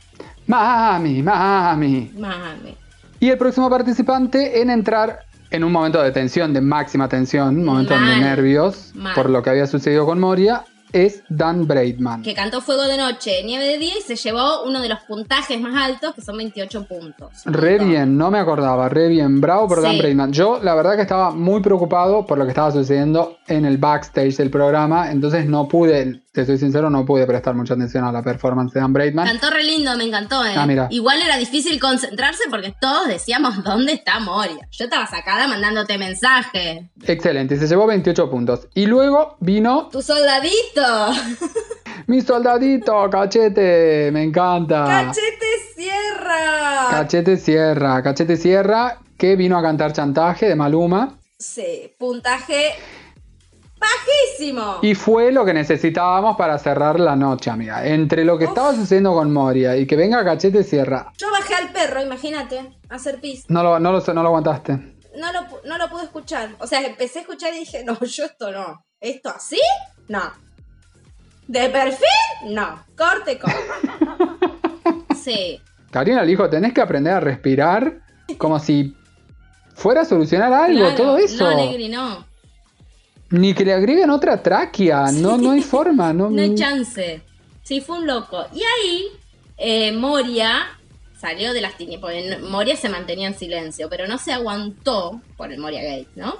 Mami, 0.47 1.21
mami. 1.23 2.09
Mami. 2.17 2.77
Y 3.19 3.29
el 3.31 3.37
próximo 3.37 3.69
participante 3.69 4.61
en 4.61 4.69
entrar 4.69 5.25
en 5.51 5.63
un 5.65 5.73
momento 5.73 6.01
de 6.01 6.11
tensión, 6.11 6.53
de 6.53 6.61
máxima 6.61 7.09
tensión, 7.09 7.57
un 7.59 7.65
momento 7.65 7.93
de 7.93 8.17
nervios, 8.17 8.91
Mal. 8.95 9.13
por 9.13 9.29
lo 9.29 9.43
que 9.43 9.49
había 9.51 9.67
sucedido 9.67 10.05
con 10.05 10.19
Moria, 10.21 10.63
es 10.93 11.23
Dan 11.27 11.67
Braidman. 11.67 12.21
que 12.21 12.33
cantó 12.33 12.61
Fuego 12.61 12.83
de 12.83 12.97
Noche, 12.97 13.43
Nieve 13.43 13.65
de 13.65 13.77
Día 13.77 13.95
y 13.97 14.01
se 14.01 14.15
llevó 14.15 14.63
uno 14.63 14.79
de 14.81 14.89
los 14.89 14.99
puntajes 15.01 15.59
más 15.59 15.75
altos, 15.75 16.13
que 16.13 16.21
son 16.21 16.37
28 16.37 16.87
puntos. 16.87 17.29
Re 17.45 17.79
bien, 17.79 18.17
no 18.17 18.31
me 18.31 18.39
acordaba, 18.39 18.87
re 18.87 19.09
bien, 19.09 19.41
bravo 19.41 19.67
por 19.67 19.81
Dan. 19.81 19.97
Braidman. 19.97 20.31
Yo 20.31 20.59
la 20.61 20.75
verdad 20.75 20.95
que 20.95 21.01
estaba 21.01 21.31
muy 21.31 21.61
preocupado 21.61 22.25
por 22.25 22.37
lo 22.37 22.45
que 22.45 22.51
estaba 22.51 22.71
sucediendo 22.71 23.37
en 23.47 23.65
el 23.65 23.77
backstage 23.77 24.37
del 24.37 24.49
programa, 24.49 25.11
entonces 25.11 25.45
no 25.47 25.67
pude, 25.67 26.22
te 26.33 26.47
soy 26.47 26.57
sincero, 26.57 26.89
no 26.89 27.05
pude 27.05 27.27
prestar 27.27 27.53
mucha 27.53 27.75
atención 27.75 28.03
a 28.05 28.11
la 28.11 28.23
performance 28.23 28.73
de 28.73 28.79
Dan 28.79 28.91
Braidman. 28.91 29.27
Cantó 29.27 29.51
re 29.51 29.63
lindo, 29.63 29.95
me 29.95 30.05
encantó, 30.05 30.43
¿eh? 30.43 30.55
Ah, 30.57 30.65
mira. 30.65 30.87
Igual 30.89 31.21
era 31.21 31.37
difícil 31.37 31.79
concentrarse 31.79 32.45
porque 32.49 32.73
todos 32.81 33.07
decíamos, 33.07 33.63
¿dónde 33.63 33.93
está 33.93 34.19
Moria? 34.19 34.67
Yo 34.71 34.85
estaba 34.85 35.05
sacada 35.05 35.47
mandándote 35.47 35.99
mensajes. 35.99 36.85
Excelente, 37.05 37.55
se 37.57 37.67
llevó 37.67 37.85
28 37.85 38.31
puntos. 38.31 38.67
Y 38.73 38.87
luego 38.87 39.37
vino 39.41 39.89
¡Tu 39.91 40.01
soldadito! 40.01 41.11
mi 42.07 42.19
soldadito, 42.21 43.07
Cachete, 43.11 44.09
me 44.11 44.23
encanta. 44.23 44.85
¡Cachete 44.85 45.45
Sierra! 45.75 46.87
Cachete 46.89 47.37
Sierra, 47.37 48.01
Cachete 48.01 48.37
Sierra, 48.37 48.97
que 49.19 49.35
vino 49.35 49.55
a 49.55 49.61
cantar 49.61 49.93
chantaje 49.93 50.47
de 50.47 50.55
Maluma. 50.55 51.19
sí, 51.37 51.93
puntaje 51.99 52.71
bajísimo. 53.83 54.79
Y 54.81 54.95
fue 54.95 55.31
lo 55.31 55.45
que 55.45 55.53
necesitábamos 55.53 56.35
para 56.37 56.57
cerrar 56.57 56.99
la 56.99 57.15
noche, 57.15 57.49
amiga. 57.49 57.85
Entre 57.85 58.23
lo 58.25 58.37
que 58.37 58.45
estaba 58.45 58.73
sucediendo 58.73 59.13
con 59.13 59.31
Moria 59.31 59.75
y 59.77 59.85
que 59.85 59.95
venga 59.95 60.23
Cachete 60.23 60.63
Sierra, 60.63 61.11
Yo 61.17 61.29
bajé 61.31 61.55
al 61.55 61.71
perro, 61.71 62.01
imagínate, 62.01 62.59
a 62.89 62.95
hacer 62.95 63.19
pis. 63.19 63.45
no 63.49 63.63
lo, 63.63 63.79
no 63.79 63.91
lo, 63.91 63.99
no 64.13 64.21
lo 64.21 64.27
aguantaste. 64.29 64.73
no 65.17 65.31
lo, 65.31 65.41
no 65.65 65.77
lo 65.77 65.89
pude 65.89 66.03
escuchar. 66.03 66.49
O 66.59 66.67
sea, 66.67 66.81
empecé 66.81 67.19
a 67.19 67.21
escuchar 67.23 67.53
y 67.53 67.59
dije, 67.59 67.83
no, 67.83 67.99
yo 68.01 68.25
esto 68.25 68.51
no. 68.51 68.85
¿Esto 68.99 69.29
así? 69.29 69.59
No. 70.07 70.21
¿De 71.47 71.69
perfil? 71.69 72.53
No. 72.53 72.83
Corte, 72.97 73.37
corte. 73.39 73.57
Sí. 75.15 75.61
Karina 75.89 76.21
le 76.21 76.27
dijo, 76.27 76.49
tenés 76.49 76.73
que 76.73 76.81
aprender 76.81 77.13
a 77.13 77.19
respirar 77.21 77.99
como 78.37 78.59
si 78.59 78.93
fuera 79.73 80.01
a 80.01 80.05
solucionar 80.05 80.51
algo, 80.51 80.79
Claro. 80.79 80.95
todo 80.97 81.17
eso. 81.17 81.49
No, 81.49 81.55
Negri, 81.55 81.87
no. 81.87 82.25
Ni 83.33 83.55
que 83.55 83.65
le 83.65 83.73
agreguen 83.73 84.11
otra 84.11 84.43
tráquea, 84.43 85.11
no, 85.11 85.37
no 85.39 85.51
hay 85.51 85.63
forma. 85.63 86.13
No, 86.13 86.29
No 86.29 86.39
hay 86.39 86.53
chance. 86.53 87.23
Sí, 87.63 87.81
fue 87.81 87.97
un 87.97 88.05
loco. 88.05 88.45
Y 88.53 88.61
ahí, 88.61 89.07
eh, 89.57 89.91
Moria 89.91 90.77
salió 91.19 91.51
de 91.51 91.61
las 91.61 91.75
tinieblas. 91.75 92.01
Porque 92.01 92.37
Moria 92.47 92.75
se 92.75 92.89
mantenía 92.89 93.27
en 93.27 93.33
silencio, 93.33 93.89
pero 93.89 94.05
no 94.05 94.19
se 94.19 94.33
aguantó 94.33 95.19
por 95.35 95.51
el 95.51 95.57
Moria 95.57 95.81
Gate, 95.81 96.09
¿no? 96.15 96.35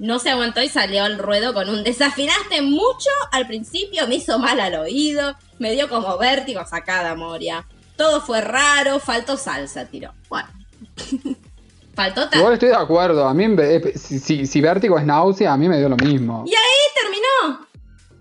No 0.00 0.18
se 0.18 0.30
aguantó 0.30 0.60
y 0.60 0.68
salió 0.68 1.04
al 1.04 1.16
ruedo 1.16 1.54
con 1.54 1.68
un 1.68 1.84
desafinaste 1.84 2.60
mucho 2.60 3.10
al 3.30 3.46
principio, 3.46 4.08
me 4.08 4.16
hizo 4.16 4.40
mal 4.40 4.58
al 4.58 4.74
oído, 4.74 5.36
me 5.60 5.70
dio 5.70 5.88
como 5.88 6.18
vértigo 6.18 6.66
sacada 6.66 7.14
Moria. 7.14 7.66
Todo 7.94 8.20
fue 8.20 8.40
raro, 8.40 8.98
faltó 8.98 9.36
salsa, 9.36 9.84
tiró. 9.84 10.12
Bueno. 10.28 10.48
faltó 11.94 12.28
tal. 12.28 12.38
Igual 12.38 12.54
estoy 12.54 12.70
de 12.70 12.76
acuerdo, 12.76 13.26
a 13.26 13.34
mí 13.34 13.44
eh, 13.58 13.92
si, 13.96 14.18
si, 14.18 14.46
si 14.46 14.60
vértigo 14.60 14.98
es 14.98 15.04
náusea, 15.04 15.52
a 15.52 15.56
mí 15.56 15.68
me 15.68 15.78
dio 15.78 15.88
lo 15.88 15.96
mismo. 15.96 16.44
Y 16.46 16.50
ahí 16.50 17.02
terminó. 17.02 17.66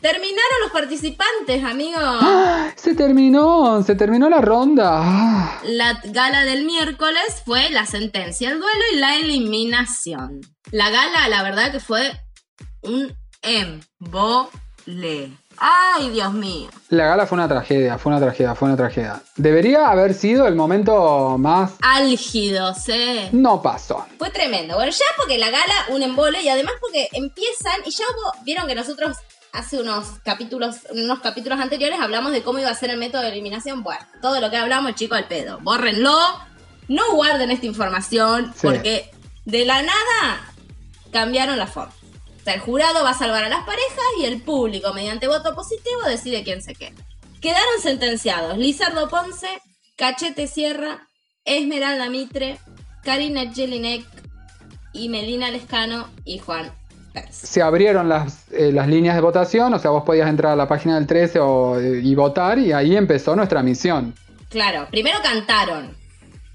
Terminaron 0.01 0.61
los 0.63 0.71
participantes, 0.71 1.63
amigos. 1.63 2.01
¡Ah! 2.03 2.71
Se 2.75 2.95
terminó, 2.95 3.83
se 3.83 3.93
terminó 3.93 4.29
la 4.29 4.41
ronda. 4.41 4.89
Ah. 4.93 5.61
La 5.63 6.01
gala 6.05 6.43
del 6.43 6.65
miércoles 6.65 7.43
fue 7.45 7.69
la 7.69 7.85
sentencia, 7.85 8.49
el 8.49 8.59
duelo 8.59 8.81
y 8.93 8.95
la 8.97 9.15
eliminación. 9.17 10.41
La 10.71 10.89
gala, 10.89 11.27
la 11.27 11.43
verdad 11.43 11.71
que 11.71 11.79
fue 11.79 12.11
un 12.81 13.15
embole. 13.43 15.31
Ay, 15.63 16.09
Dios 16.09 16.33
mío. 16.33 16.69
La 16.89 17.05
gala 17.05 17.27
fue 17.27 17.35
una 17.35 17.47
tragedia, 17.47 17.99
fue 17.99 18.11
una 18.11 18.19
tragedia, 18.19 18.55
fue 18.55 18.67
una 18.67 18.75
tragedia. 18.77 19.21
Debería 19.35 19.91
haber 19.91 20.15
sido 20.15 20.47
el 20.47 20.55
momento 20.55 21.37
más... 21.37 21.73
Álgidos, 21.81 22.89
¿eh? 22.89 23.29
No 23.31 23.61
pasó. 23.61 24.07
Fue 24.17 24.31
tremendo. 24.31 24.73
Bueno, 24.73 24.91
ya 24.91 25.05
porque 25.17 25.37
la 25.37 25.51
gala, 25.51 25.85
un 25.89 26.01
embole, 26.01 26.41
y 26.41 26.49
además 26.49 26.73
porque 26.81 27.09
empiezan, 27.11 27.79
y 27.85 27.91
ya 27.91 28.05
hubo, 28.05 28.43
vieron 28.43 28.65
que 28.67 28.73
nosotros 28.73 29.17
hace 29.53 29.79
unos 29.79 30.07
capítulos, 30.25 30.77
unos 30.95 31.19
capítulos 31.19 31.59
anteriores 31.59 31.99
hablamos 32.01 32.31
de 32.31 32.41
cómo 32.41 32.57
iba 32.57 32.69
a 32.71 32.73
ser 32.75 32.89
el 32.89 32.97
método 32.97 33.21
de 33.21 33.29
eliminación. 33.29 33.83
Bueno, 33.83 34.01
todo 34.19 34.41
lo 34.41 34.49
que 34.49 34.57
hablamos, 34.57 34.95
chico, 34.95 35.13
al 35.13 35.27
pedo. 35.27 35.59
Bórrenlo, 35.61 36.17
no 36.87 37.03
guarden 37.13 37.51
esta 37.51 37.67
información, 37.67 38.51
Sí. 38.55 38.61
porque 38.65 39.11
de 39.45 39.65
la 39.65 39.83
nada 39.83 40.51
cambiaron 41.11 41.59
la 41.59 41.67
forma. 41.67 41.93
O 42.41 42.43
sea, 42.43 42.55
el 42.55 42.59
jurado 42.59 43.03
va 43.03 43.11
a 43.11 43.17
salvar 43.17 43.43
a 43.43 43.49
las 43.49 43.63
parejas 43.65 44.03
y 44.19 44.25
el 44.25 44.41
público, 44.41 44.93
mediante 44.93 45.27
voto 45.27 45.53
positivo, 45.55 46.01
decide 46.07 46.43
quién 46.43 46.61
se 46.61 46.73
queda. 46.73 46.91
Quedaron 47.39 47.81
sentenciados 47.81 48.57
Lizardo 48.57 49.07
Ponce, 49.09 49.47
Cachete 49.95 50.47
Sierra, 50.47 51.07
Esmeralda 51.45 52.09
Mitre, 52.09 52.57
Karina 53.03 53.51
Jelinek 53.53 54.05
y 54.93 55.09
Melina 55.09 55.49
Lescano 55.51 56.07
y 56.25 56.39
Juan 56.39 56.71
Pérez. 57.13 57.35
Se 57.35 57.61
abrieron 57.61 58.09
las, 58.09 58.51
eh, 58.51 58.71
las 58.71 58.87
líneas 58.87 59.15
de 59.15 59.21
votación, 59.21 59.73
o 59.73 59.79
sea, 59.79 59.91
vos 59.91 60.03
podías 60.03 60.29
entrar 60.29 60.53
a 60.53 60.55
la 60.55 60.67
página 60.67 60.95
del 60.95 61.07
13 61.07 61.39
o- 61.39 61.79
y 61.79 62.13
votar, 62.15 62.57
y 62.59 62.71
ahí 62.71 62.95
empezó 62.95 63.35
nuestra 63.35 63.61
misión. 63.63 64.13
Claro, 64.49 64.87
primero 64.91 65.19
cantaron 65.23 65.95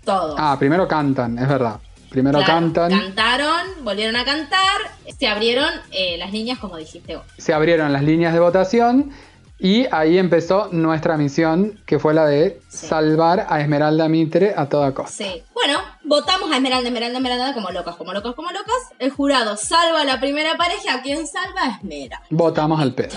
todos. 0.05 0.37
Ah, 0.39 0.57
primero 0.59 0.87
cantan, 0.87 1.39
es 1.39 1.49
verdad. 1.49 1.81
Primero 2.17 2.39
Claro, 2.39 2.53
cantan, 2.73 2.91
Cantaron, 2.91 3.85
volvieron 3.85 4.17
a 4.17 4.25
cantar, 4.25 4.79
se 5.19 5.29
abrieron 5.29 5.69
eh, 5.91 6.17
las 6.19 6.33
líneas 6.33 6.59
como 6.59 6.79
dijiste 6.79 7.15
vos. 7.17 7.27
se 7.37 7.53
abrieron 7.53 7.93
las 7.93 8.03
líneas 8.03 8.33
de 8.33 8.41
votación, 8.41 9.13
y 9.59 9.87
ahí 9.93 10.17
empezó 10.17 10.69
nuestra 10.73 11.19
misión, 11.19 11.79
que 11.87 11.99
fue 11.99 12.15
la 12.15 12.25
de 12.27 12.61
Sí. 12.69 12.87
salvar 12.87 13.47
a 13.51 13.61
Esmeralda 13.61 14.09
Mitre 14.09 14.55
a 14.57 14.67
toda 14.69 14.93
costa. 14.95 15.13
Sí. 15.25 15.43
Bueno, 15.55 15.79
votamos 16.05 16.51
a 16.51 16.57
Esmeralda, 16.57 16.89
Esmeralda, 16.89 17.19
Esmeralda 17.19 17.53
como 17.55 17.71
locos, 17.71 17.97
como 17.97 18.13
locos, 18.15 18.35
como 18.35 18.51
locos. 18.51 18.75
El 18.99 19.11
jurado 19.11 19.57
salva 19.59 20.01
a 20.01 20.05
la 20.05 20.21
primera 20.21 20.57
pareja. 20.57 20.95
¿A 20.95 21.03
quién 21.03 21.27
salva? 21.27 21.63
A 21.65 21.71
Esmera. 21.77 22.23
Votamos 22.31 22.81
al 22.81 22.93
pedo. 22.95 23.17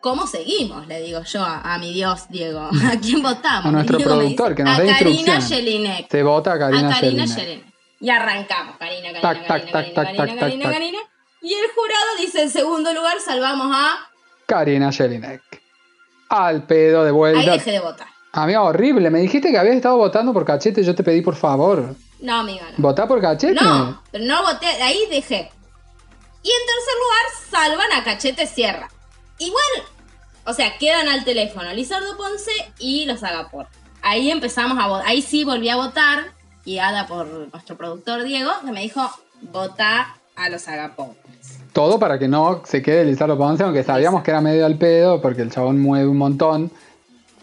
¿Cómo 0.00 0.26
seguimos? 0.26 0.86
Le 0.86 1.02
digo 1.02 1.22
yo 1.24 1.42
a, 1.42 1.60
a 1.74 1.78
mi 1.78 1.92
Dios, 1.92 2.28
Diego. 2.30 2.60
¿A 2.92 2.96
quién 3.00 3.20
votamos? 3.22 3.66
A 3.66 3.70
nuestro 3.72 3.98
Diego 3.98 4.14
productor, 4.14 4.48
dice, 4.50 4.56
que 4.56 4.64
nos 4.64 4.78
A 4.78 4.80
dé 4.82 4.88
Karina 4.88 5.10
instrucciones. 5.10 5.48
Jelinek. 5.48 6.10
Se 6.10 6.22
vota 6.22 6.52
a 6.54 6.58
Karina, 6.58 6.88
a 6.88 6.92
Karina 6.94 7.26
Jelinek. 7.26 7.36
Jelinek. 7.36 7.64
Y 8.00 8.10
arrancamos. 8.10 8.76
Karina, 8.78 9.08
Karina, 9.08 9.20
Tac, 9.20 9.46
tac, 9.46 9.48
Karina, 9.48 9.72
tac, 9.72 9.72
Karina, 9.72 9.94
tac, 9.94 10.16
Karina, 10.16 10.40
tac, 10.40 10.50
Karina. 10.50 10.72
Karina. 10.72 10.98
Y 11.42 11.54
el 11.54 11.70
jurado 11.74 12.16
dice 12.20 12.42
en 12.42 12.50
segundo 12.50 12.92
lugar 12.92 13.20
salvamos 13.20 13.68
a... 13.74 13.96
Karina 14.46 14.90
Jelinek. 14.92 15.42
Al 16.28 16.64
pedo 16.66 17.02
de 17.02 17.10
Ahí 17.10 17.14
vuelta. 17.14 17.52
dejé 17.52 17.72
de 17.72 17.80
votar. 17.80 18.06
Amiga, 18.32 18.62
horrible. 18.62 19.10
Me 19.10 19.20
dijiste 19.20 19.50
que 19.50 19.58
habías 19.58 19.76
estado 19.76 19.96
votando 19.96 20.32
por 20.32 20.44
cachete. 20.44 20.82
Yo 20.84 20.94
te 20.94 21.02
pedí 21.02 21.22
por 21.22 21.34
favor. 21.36 21.94
No, 22.20 22.40
amiga, 22.40 22.66
no. 22.70 22.74
¿Votá 22.78 23.06
por 23.06 23.20
cachete? 23.20 23.54
No, 23.54 24.02
pero 24.10 24.24
no 24.24 24.42
voté, 24.42 24.66
ahí 24.66 25.00
dejé. 25.10 25.50
Y 26.42 26.50
en 26.50 26.66
tercer 26.66 26.94
lugar, 27.00 27.24
salvan 27.50 27.92
a 28.00 28.04
Cachete 28.04 28.46
Sierra. 28.46 28.88
Igual, 29.38 29.62
o 30.44 30.52
sea, 30.54 30.78
quedan 30.78 31.08
al 31.08 31.24
teléfono 31.24 31.72
Lizardo 31.72 32.16
Ponce 32.16 32.50
y 32.78 33.04
los 33.06 33.22
Agapor. 33.22 33.66
Ahí 34.02 34.30
empezamos 34.30 34.78
a 34.82 34.86
votar, 34.86 35.06
ahí 35.08 35.20
sí 35.22 35.44
volví 35.44 35.68
a 35.68 35.76
votar, 35.76 36.32
guiada 36.68 37.06
por 37.06 37.26
nuestro 37.26 37.78
productor 37.78 38.24
Diego, 38.24 38.50
que 38.62 38.72
me 38.72 38.82
dijo, 38.82 39.00
vota 39.40 40.18
a 40.36 40.50
los 40.50 40.68
Agapor. 40.68 41.14
Todo 41.72 41.98
para 41.98 42.18
que 42.18 42.28
no 42.28 42.60
se 42.66 42.82
quede 42.82 43.06
Lizardo 43.06 43.38
Ponce, 43.38 43.62
aunque 43.62 43.82
sabíamos 43.82 44.22
que 44.22 44.32
era 44.32 44.42
medio 44.42 44.66
al 44.66 44.76
pedo, 44.76 45.22
porque 45.22 45.40
el 45.42 45.50
chabón 45.50 45.80
mueve 45.80 46.08
un 46.08 46.18
montón. 46.18 46.70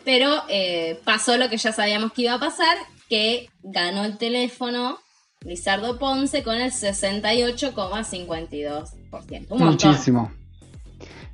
Pero 0.04 0.44
eh, 0.48 1.00
pasó 1.04 1.38
lo 1.38 1.50
que 1.50 1.58
ya 1.58 1.72
sabíamos 1.72 2.14
que 2.14 2.22
iba 2.24 2.34
a 2.36 2.40
pasar, 2.40 2.78
que 3.10 3.50
ganó 3.64 4.06
el 4.06 4.20
teléfono 4.20 5.00
Lizardo 5.42 5.98
Ponce 5.98 6.44
con 6.44 6.58
el 6.58 6.72
68,52%. 6.72 9.48
Un 9.50 9.60
montón. 9.60 9.90
Muchísimo. 9.90 10.32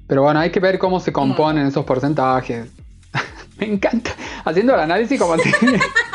Pero 0.08 0.24
bueno, 0.24 0.40
hay 0.40 0.50
que 0.50 0.62
ver 0.62 0.80
cómo 0.80 1.02
se 1.02 1.12
componen 1.12 1.68
esos 1.68 1.84
porcentajes. 1.84 2.70
Me 3.58 3.66
encanta. 3.66 4.12
Haciendo 4.46 4.76
el 4.76 4.80
análisis 4.80 5.20
como 5.20 5.36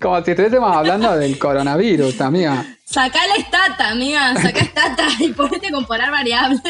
como 0.00 0.22
si 0.22 0.30
estuviésemos 0.30 0.76
hablando 0.76 1.16
del 1.16 1.38
coronavirus, 1.38 2.20
amiga. 2.20 2.64
Sacá 2.84 3.18
la 3.26 3.34
estata, 3.34 3.90
amiga, 3.90 4.34
sacá 4.36 4.60
estata 4.60 5.08
y 5.18 5.32
ponete 5.32 5.68
a 5.68 5.72
comparar 5.72 6.10
variables. 6.10 6.60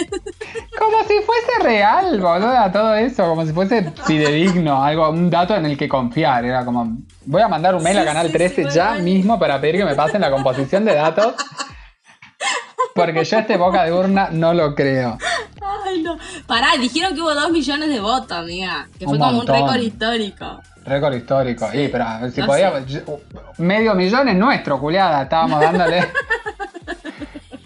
Como 0.79 0.99
si 1.03 1.15
fuese 1.23 1.63
real, 1.63 2.21
boludo, 2.21 2.73
todo 2.73 2.95
eso, 2.95 3.29
como 3.29 3.45
si 3.45 3.53
fuese 3.53 3.93
fidedigno, 4.07 4.83
algo, 4.83 5.11
un 5.11 5.29
dato 5.29 5.55
en 5.55 5.67
el 5.67 5.77
que 5.77 5.89
confiar. 5.89 6.45
Era 6.45 6.65
como, 6.65 6.97
voy 7.27 7.43
a 7.43 7.49
mandar 7.49 7.75
un 7.75 7.83
mail 7.83 7.99
a 7.99 8.01
Sí, 8.01 8.07
Canal 8.07 8.27
sí, 8.29 8.33
13 8.33 8.65
sí, 8.65 8.71
ya 8.75 8.95
mismo 8.95 9.39
para 9.39 9.61
pedir 9.61 9.77
que 9.77 9.85
me 9.85 9.95
pasen 9.95 10.23
la 10.23 10.31
composición 10.31 10.85
de 10.85 10.95
datos. 10.95 11.35
Porque 12.95 13.25
yo 13.25 13.39
este 13.39 13.59
boca 13.59 13.85
de 13.85 13.93
urna 13.93 14.31
no 14.33 14.55
lo 14.55 14.75
creo. 14.75 15.19
Ay, 15.61 16.03
no. 16.03 16.17
Pará, 16.47 16.77
dijeron 16.81 17.15
que 17.15 17.21
hubo 17.21 17.35
dos 17.35 17.51
millones 17.51 17.91
de 17.91 18.01
votos, 18.01 18.33
amiga. 18.33 18.89
Que 18.99 19.05
fue 19.05 19.19
como 19.19 19.33
montón. 19.33 19.55
un 19.55 19.63
récord 19.63 19.83
histórico. 19.83 20.63
Récord 20.87 21.15
histórico. 21.15 21.69
Y, 21.73 21.89
pero 21.89 22.05
a 22.05 22.21
ver, 22.21 22.31
si 22.31 22.41
No 22.41 22.47
podíamos. 22.47 22.83
Medio 23.59 23.95
millón 23.95 24.29
es 24.29 24.37
nuestro, 24.37 24.79
culiada. 24.81 25.23
Estábamos 25.25 25.61
dándole. 25.61 26.05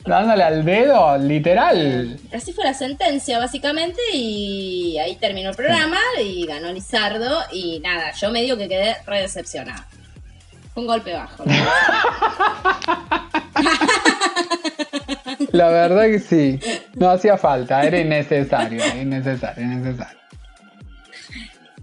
dándole 0.06 0.42
al 0.42 0.64
dedo, 0.64 1.16
literal. 1.18 2.18
Así 2.34 2.52
fue 2.52 2.64
la 2.64 2.74
sentencia, 2.74 3.38
básicamente, 3.38 4.00
y 4.12 4.98
ahí 4.98 5.16
terminó 5.16 5.50
el 5.50 5.56
programa 5.56 5.98
y 6.22 6.46
ganó 6.46 6.72
Lizardo. 6.72 7.40
Y 7.52 7.80
nada, 7.80 8.12
yo 8.12 8.30
medio 8.30 8.56
que 8.56 8.68
quedé 8.68 8.96
re 9.06 9.20
decepcionada. 9.22 9.86
Fue 10.74 10.82
un 10.82 10.86
golpe 10.86 11.12
bajo. 11.12 11.44
La 15.52 15.68
verdad 15.68 16.04
que 16.04 16.18
sí. 16.20 16.60
No 16.94 17.10
hacía 17.10 17.36
falta, 17.36 17.82
era 17.82 17.98
innecesario. 17.98 18.82
Innecesario, 19.00 19.64
innecesario. 19.64 20.19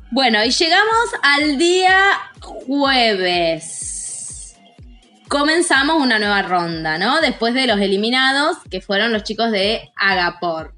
Bueno, 0.09 0.41
y 0.43 0.51
llegamos 0.51 1.09
al 1.21 1.57
día 1.57 1.99
jueves. 2.39 3.77
Comenzamos 5.27 6.01
una 6.01 6.17
nueva 6.17 6.43
ronda, 6.43 6.97
¿no? 6.97 7.19
Después 7.19 7.53
de 7.53 7.67
los 7.67 7.81
eliminados, 7.81 8.57
que 8.71 8.79
fueron 8.79 9.11
los 9.11 9.23
chicos 9.23 9.51
de 9.51 9.91
Agapor. 9.97 10.75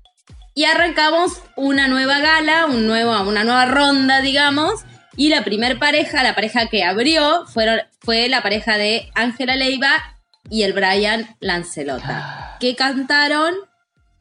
Y 0.55 0.65
arrancamos 0.65 1.43
una 1.55 1.87
nueva 1.87 2.19
gala, 2.19 2.65
un 2.65 2.87
nuevo, 2.87 3.21
una 3.21 3.43
nueva 3.43 3.65
ronda, 3.65 4.21
digamos. 4.21 4.83
Y 5.15 5.29
la 5.29 5.43
primer 5.43 5.77
pareja, 5.77 6.23
la 6.23 6.33
pareja 6.33 6.65
que 6.65 6.83
abrió, 6.83 7.45
fueron, 7.45 7.81
fue 7.99 8.29
la 8.29 8.41
pareja 8.41 8.77
de 8.77 9.11
Ángela 9.13 9.55
Leiva 9.55 10.17
y 10.49 10.63
el 10.63 10.73
Brian 10.73 11.35
Lancelota. 11.39 12.57
Que 12.59 12.75
cantaron 12.75 13.53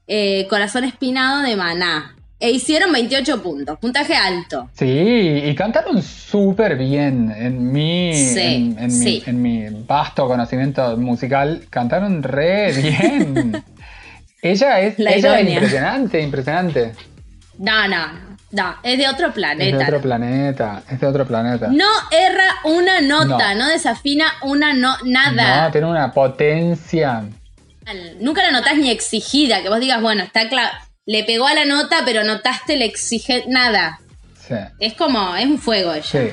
eh, 0.07 0.47
Corazón 0.51 0.85
Espinado 0.85 1.41
de 1.41 1.57
Maná. 1.57 2.18
E 2.41 2.51
hicieron 2.53 2.93
28 2.93 3.43
puntos, 3.43 3.79
puntaje 3.81 4.15
alto. 4.15 4.71
Sí, 4.79 4.87
y 4.87 5.55
cantaron 5.57 6.01
súper 6.03 6.77
bien. 6.77 7.35
En 7.37 7.73
mi, 7.73 8.15
Sí, 8.15 8.41
en, 8.41 8.79
en 8.79 8.91
sí. 8.93 9.23
mi, 9.27 9.31
en 9.31 9.43
mi 9.73 9.85
vasto 9.87 10.27
conocimiento 10.29 10.97
musical, 10.97 11.67
cantaron 11.69 12.23
re 12.23 12.73
bien. 12.73 13.65
ella 14.43 14.81
es, 14.81 14.99
La 14.99 15.11
ella 15.13 15.41
es 15.41 15.49
impresionante, 15.51 16.21
impresionante. 16.21 16.93
No, 17.59 17.89
no, 17.89 18.07
no, 18.53 18.77
es 18.85 18.99
de 18.99 19.09
otro 19.09 19.27
Es 19.29 19.33
planeta. 19.35 19.77
de 19.79 19.85
otro 19.85 20.01
planeta, 20.01 20.83
es 20.89 21.01
de 21.01 21.07
otro 21.09 21.27
planeta. 21.27 21.67
No 21.73 21.89
erra 22.13 22.47
una 22.65 23.01
nota, 23.01 23.55
no, 23.55 23.65
No. 23.65 23.69
desafina 23.69 24.27
una 24.43 24.75
no, 24.75 24.95
nada. 25.05 25.65
No, 25.65 25.73
tiene 25.73 25.89
una 25.89 26.13
potencia. 26.13 27.25
Nunca 28.21 28.43
la 28.45 28.53
notás 28.53 28.77
ni 28.77 28.91
exigida, 28.91 29.61
que 29.63 29.69
vos 29.71 29.81
digas, 29.81 30.01
bueno, 30.01 30.23
está 30.23 30.49
claro, 30.49 30.69
le 31.09 31.25
pegó 31.25 31.47
a 31.47 31.55
la 31.55 31.65
nota, 31.65 32.03
pero 32.05 32.23
notaste 32.23 32.75
el 32.75 32.83
exige 32.83 33.45
nada. 33.49 33.99
Sí, 34.47 34.55
Es 34.79 34.93
como, 34.93 35.35
es 35.37 35.47
un 35.47 35.59
fuego 35.59 35.93
ella. 35.95 36.03
sí. 36.05 36.33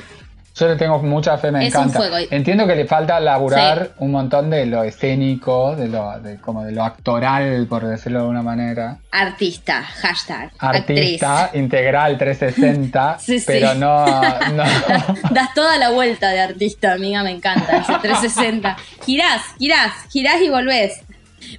Yo 0.58 0.66
le 0.68 0.76
tengo 0.76 0.98
mucha 1.02 1.36
fe, 1.36 1.52
me 1.52 1.66
Es 1.66 1.74
un 1.74 1.90
fuego. 1.90 2.16
Entiendo 2.30 2.66
que 2.66 2.74
le 2.74 2.86
falta 2.86 3.20
laburar 3.20 3.90
un 3.98 4.10
montón 4.10 4.48
de 4.48 4.64
lo 4.64 4.84
escénico, 4.84 5.76
de 5.76 5.86
lo, 5.88 6.18
de, 6.20 6.38
como 6.38 6.64
de 6.64 6.72
lo 6.72 6.82
actoral, 6.82 7.66
por 7.68 7.86
decirlo 7.86 8.20
de 8.20 8.22
alguna 8.22 8.42
manera. 8.42 8.96
Artista, 9.10 9.82
hashtag. 9.82 10.50
artista 10.58 11.50
integral 11.52 12.16
360, 12.16 13.18
Sí, 13.20 13.38
sí. 13.38 13.44
pero 13.46 13.74
no, 13.74 14.06
no. 14.06 14.62
actriz. 14.62 15.22
Das 15.30 15.52
toda 15.52 15.76
la 15.76 15.90
vuelta 15.90 16.30
de 16.30 16.40
artista, 16.40 16.92
amiga, 16.94 17.22
me 17.22 17.32
encanta. 17.32 17.76
Ese 17.76 17.92
360. 18.00 18.78
Girás, 19.04 19.42
girás, 19.58 19.92
girás 20.10 20.40
y 20.40 20.48
volvés. 20.48 21.02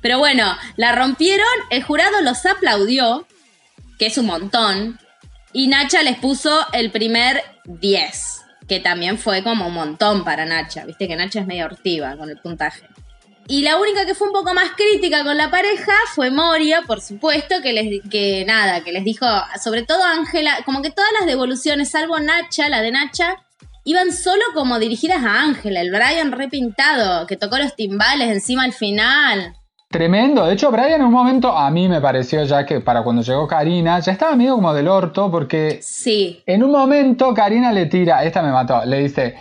Pero 0.01 0.19
bueno, 0.19 0.55
la 0.75 0.93
rompieron, 0.93 1.47
el 1.69 1.83
jurado 1.83 2.21
los 2.21 2.45
aplaudió, 2.45 3.27
que 3.99 4.07
es 4.07 4.17
un 4.17 4.27
montón, 4.27 4.99
y 5.53 5.67
Nacha 5.67 6.03
les 6.03 6.17
puso 6.17 6.65
el 6.73 6.91
primer 6.91 7.41
10, 7.65 8.41
que 8.67 8.79
también 8.79 9.17
fue 9.17 9.43
como 9.43 9.67
un 9.67 9.73
montón 9.73 10.23
para 10.23 10.45
Nacha. 10.45 10.85
Viste 10.85 11.07
que 11.07 11.15
Nacha 11.15 11.39
es 11.39 11.47
medio 11.47 11.65
hortiva 11.65 12.15
con 12.17 12.29
el 12.29 12.37
puntaje. 12.37 12.87
Y 13.49 13.61
la 13.61 13.77
única 13.77 14.05
que 14.05 14.13
fue 14.13 14.27
un 14.27 14.33
poco 14.33 14.53
más 14.53 14.71
crítica 14.75 15.23
con 15.23 15.37
la 15.37 15.49
pareja 15.49 15.93
fue 16.13 16.31
Moria, 16.31 16.81
por 16.81 16.99
supuesto, 16.99 17.61
que 17.61 17.71
les 17.71 18.01
que 18.09 18.43
nada, 18.45 18.83
que 18.83 18.91
les 18.91 19.05
dijo, 19.05 19.25
sobre 19.63 19.83
todo 19.83 20.03
Ángela, 20.03 20.59
como 20.65 20.81
que 20.81 20.91
todas 20.91 21.11
las 21.17 21.25
devoluciones, 21.25 21.89
salvo 21.89 22.19
Nacha, 22.19 22.67
la 22.67 22.81
de 22.81 22.91
Nacha, 22.91 23.37
iban 23.85 24.11
solo 24.11 24.43
como 24.53 24.79
dirigidas 24.79 25.23
a 25.23 25.41
Ángela, 25.41 25.79
el 25.79 25.91
Brian 25.91 26.33
repintado, 26.33 27.25
que 27.25 27.37
tocó 27.37 27.57
los 27.57 27.73
timbales 27.73 28.29
encima 28.29 28.65
al 28.65 28.73
final. 28.73 29.55
Tremendo. 29.89 30.45
De 30.45 30.53
hecho, 30.53 30.69
Brian 30.69 30.99
en 30.99 31.03
un 31.03 31.13
momento 31.13 31.55
a 31.57 31.71
mí 31.71 31.87
me 31.87 32.01
pareció 32.01 32.43
ya 32.43 32.65
que 32.65 32.81
para 32.81 33.03
cuando 33.03 33.21
llegó 33.21 33.47
Karina, 33.47 33.99
ya 33.99 34.11
estaba 34.11 34.35
medio 34.35 34.55
como 34.55 34.73
del 34.73 34.87
orto 34.89 35.31
porque 35.31 35.79
Sí. 35.81 36.43
en 36.45 36.61
un 36.63 36.71
momento 36.71 37.33
Karina 37.33 37.71
le 37.71 37.85
tira, 37.85 38.23
esta 38.25 38.41
me 38.41 38.51
mató, 38.51 38.83
le 38.85 38.99
dice, 38.99 39.35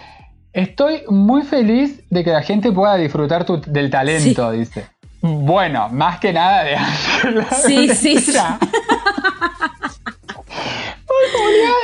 estoy 0.52 1.02
muy 1.08 1.42
feliz 1.42 2.08
de 2.10 2.22
que 2.22 2.30
la 2.30 2.42
gente 2.42 2.70
pueda 2.70 2.94
disfrutar 2.96 3.44
tu- 3.44 3.60
del 3.60 3.90
talento, 3.90 4.52
dice. 4.52 4.86
Bueno, 5.20 5.88
más 5.88 6.20
que 6.20 6.32
nada 6.32 6.62
de 6.62 6.76
Ángela. 6.76 7.46
Sí, 7.50 7.88
sí, 7.88 8.18
sí. 8.20 8.38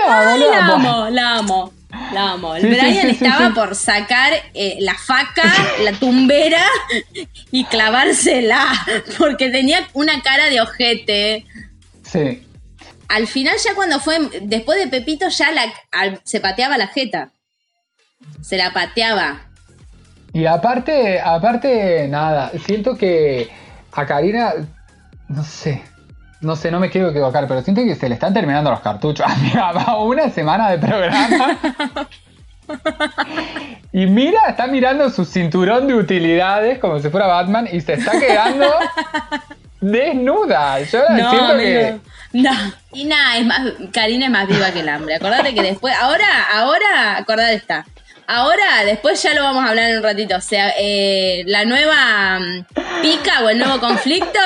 Ay, 0.08 0.40
la 0.40 0.66
amo, 0.74 1.08
la 1.10 1.36
amo. 1.38 1.72
La 2.12 2.32
amo. 2.32 2.54
El 2.54 2.62
Sí, 2.62 2.68
Brian 2.68 3.08
sí, 3.14 3.24
estaba 3.24 3.54
por 3.54 3.74
sacar 3.74 4.32
eh, 4.54 4.76
la 4.80 4.94
faca, 4.94 5.42
la 5.82 5.92
tumbera 5.92 6.64
y 7.50 7.64
clavársela. 7.64 8.66
Porque 9.18 9.50
tenía 9.50 9.86
una 9.94 10.20
cara 10.22 10.48
de 10.48 10.60
ojete. 10.60 11.46
Sí. 12.02 12.46
Al 13.08 13.26
final, 13.26 13.54
ya 13.64 13.74
cuando 13.74 14.00
fue. 14.00 14.18
Después 14.42 14.78
de 14.78 14.88
Pepito, 14.88 15.28
ya 15.28 15.50
la, 15.52 15.64
al- 15.90 16.20
se 16.24 16.40
pateaba 16.40 16.78
la 16.78 16.86
jeta. 16.88 17.30
Se 18.40 18.56
la 18.56 18.72
pateaba. 18.72 19.48
Y 20.32 20.46
aparte, 20.46 21.20
aparte, 21.20 22.08
nada, 22.08 22.50
siento 22.64 22.96
que 22.96 23.50
a 23.92 24.06
Karina, 24.06 24.54
no 25.28 25.44
sé, 25.44 25.82
no 26.42 26.56
sé, 26.56 26.70
no 26.70 26.80
me 26.80 26.90
quiero 26.90 27.08
equivocar, 27.08 27.46
pero 27.46 27.62
siento 27.62 27.82
que 27.82 27.94
se 27.94 28.08
le 28.08 28.14
están 28.14 28.34
terminando 28.34 28.70
los 28.70 28.80
cartuchos. 28.80 29.26
Amiga, 29.30 29.72
va 29.72 30.02
una 30.02 30.28
semana 30.30 30.70
de 30.70 30.78
programa. 30.78 31.58
Y 33.92 34.06
mira, 34.06 34.40
está 34.48 34.66
mirando 34.66 35.10
su 35.10 35.26
cinturón 35.26 35.86
de 35.86 35.94
utilidades 35.94 36.78
como 36.78 36.98
si 37.00 37.10
fuera 37.10 37.26
Batman 37.26 37.68
y 37.70 37.80
se 37.82 37.94
está 37.94 38.18
quedando 38.18 38.66
desnuda. 39.82 40.80
Yo 40.80 41.00
siento 41.14 41.56
que... 41.58 41.98
No. 42.32 42.50
Y 42.92 43.04
nada, 43.04 43.36
es 43.36 43.44
más, 43.44 43.60
Karina 43.92 44.26
es 44.26 44.30
más 44.30 44.48
viva 44.48 44.70
que 44.70 44.80
el 44.80 44.88
hambre. 44.88 45.16
Acordate 45.16 45.54
que 45.54 45.62
después, 45.62 45.94
ahora, 46.00 46.24
ahora, 46.54 47.18
acordate 47.18 47.54
esta. 47.54 47.84
Ahora, 48.26 48.84
después 48.86 49.22
ya 49.22 49.34
lo 49.34 49.42
vamos 49.42 49.64
a 49.64 49.68
hablar 49.68 49.90
en 49.90 49.98
un 49.98 50.02
ratito. 50.02 50.36
O 50.36 50.40
sea, 50.40 50.72
eh, 50.78 51.42
la 51.46 51.66
nueva 51.66 52.38
mm, 52.40 53.02
pica 53.02 53.42
o 53.44 53.50
el 53.50 53.58
nuevo 53.58 53.78
conflicto 53.80 54.38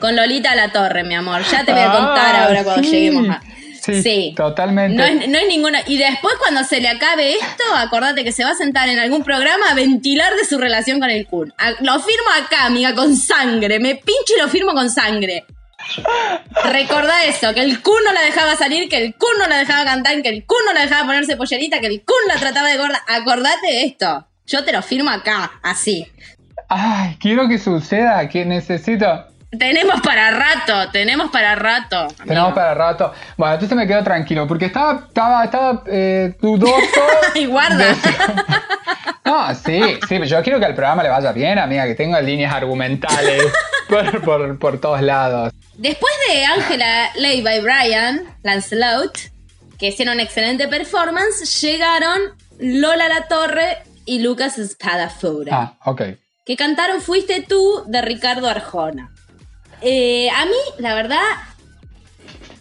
con 0.00 0.16
Lolita 0.16 0.54
La 0.54 0.72
Torre, 0.72 1.04
mi 1.04 1.14
amor. 1.14 1.42
Ya 1.50 1.64
te 1.64 1.72
voy 1.72 1.82
a 1.82 1.92
contar 1.92 2.34
Ah, 2.36 2.44
ahora 2.46 2.64
cuando 2.64 2.82
sí. 2.82 2.90
lleguemos 2.90 3.28
a. 3.28 3.42
Sí, 3.82 4.34
totalmente. 4.36 4.94
No 4.96 5.04
es, 5.04 5.28
no 5.28 5.38
es 5.38 5.48
ninguna. 5.48 5.80
Y 5.86 5.96
después, 5.96 6.34
cuando 6.38 6.62
se 6.64 6.80
le 6.80 6.88
acabe 6.88 7.32
esto, 7.32 7.64
acordate 7.74 8.22
que 8.24 8.30
se 8.30 8.44
va 8.44 8.50
a 8.50 8.54
sentar 8.54 8.88
en 8.88 8.98
algún 8.98 9.24
programa 9.24 9.66
a 9.70 9.74
ventilar 9.74 10.34
de 10.36 10.44
su 10.44 10.58
relación 10.58 11.00
con 11.00 11.10
el 11.10 11.26
Kun. 11.26 11.52
A- 11.58 11.70
Lo 11.80 11.98
firmo 11.98 12.28
acá, 12.44 12.66
amiga, 12.66 12.94
con 12.94 13.16
sangre. 13.16 13.80
Me 13.80 13.94
pincho 13.96 14.34
y 14.36 14.40
lo 14.40 14.48
firmo 14.48 14.72
con 14.74 14.90
sangre. 14.90 15.44
Recordá 16.64 17.24
eso, 17.24 17.54
que 17.54 17.62
el 17.62 17.80
Kun 17.82 17.96
no 18.04 18.12
la 18.12 18.20
dejaba 18.22 18.54
salir, 18.54 18.88
que 18.88 18.98
el 18.98 19.14
Kun 19.14 19.30
no 19.38 19.46
la 19.48 19.56
dejaba 19.58 19.84
cantar, 19.84 20.20
que 20.22 20.28
el 20.28 20.44
Kun 20.44 20.58
no 20.66 20.72
la 20.74 20.82
dejaba 20.82 21.06
ponerse 21.06 21.36
pollerita, 21.36 21.80
que 21.80 21.86
el 21.86 22.02
Kun 22.04 22.16
la 22.28 22.36
trataba 22.36 22.68
de 22.68 22.76
gorda. 22.76 23.02
Acordate 23.08 23.66
de 23.66 23.84
esto. 23.84 24.26
Yo 24.46 24.62
te 24.64 24.72
lo 24.72 24.82
firmo 24.82 25.10
acá, 25.10 25.52
así. 25.62 26.06
Ay, 26.68 27.16
quiero 27.20 27.48
que 27.48 27.58
suceda, 27.58 28.28
que 28.28 28.44
necesito... 28.44 29.26
Tenemos 29.58 30.00
para 30.00 30.30
rato, 30.30 30.90
tenemos 30.92 31.30
para 31.30 31.56
rato. 31.56 32.06
Tenemos 32.24 32.52
para 32.52 32.72
rato. 32.74 33.12
Bueno, 33.36 33.54
entonces 33.54 33.76
me 33.76 33.86
quedo 33.86 34.04
tranquilo, 34.04 34.46
porque 34.46 34.66
estaba, 34.66 35.06
estaba, 35.08 35.44
estaba 35.44 35.82
eh, 35.86 36.36
dudoso. 36.40 36.76
Ay, 37.34 37.46
guarda. 37.46 37.76
de- 37.78 37.96
No, 39.24 39.54
sí, 39.54 39.80
sí, 39.80 39.98
pero 40.08 40.24
yo 40.24 40.42
quiero 40.42 40.58
que 40.58 40.64
al 40.66 40.74
programa 40.74 41.02
le 41.02 41.08
vaya 41.08 41.30
bien, 41.32 41.58
amiga, 41.58 41.84
que 41.86 41.94
tenga 41.94 42.20
líneas 42.20 42.52
argumentales 42.52 43.44
por, 43.88 44.20
por, 44.22 44.58
por 44.58 44.80
todos 44.80 45.02
lados. 45.02 45.52
Después 45.76 46.12
de 46.28 46.44
Angela 46.44 47.10
Leiva 47.16 47.54
y 47.54 47.60
Brian 47.60 48.22
Lancelot, 48.42 49.16
que 49.78 49.88
hicieron 49.88 50.14
una 50.14 50.22
excelente 50.24 50.66
performance, 50.68 51.60
llegaron 51.60 52.18
Lola 52.58 53.08
La 53.08 53.28
Torre 53.28 53.78
y 54.04 54.20
Lucas 54.20 54.56
Spadafora, 54.56 55.50
Ah, 55.56 55.74
ok. 55.84 56.02
que 56.44 56.56
cantaron 56.56 57.00
Fuiste 57.00 57.44
tú 57.48 57.84
de 57.86 58.02
Ricardo 58.02 58.48
Arjona. 58.48 59.10
Eh, 59.82 60.28
a 60.30 60.44
mí, 60.46 60.56
la 60.78 60.94
verdad, 60.94 61.20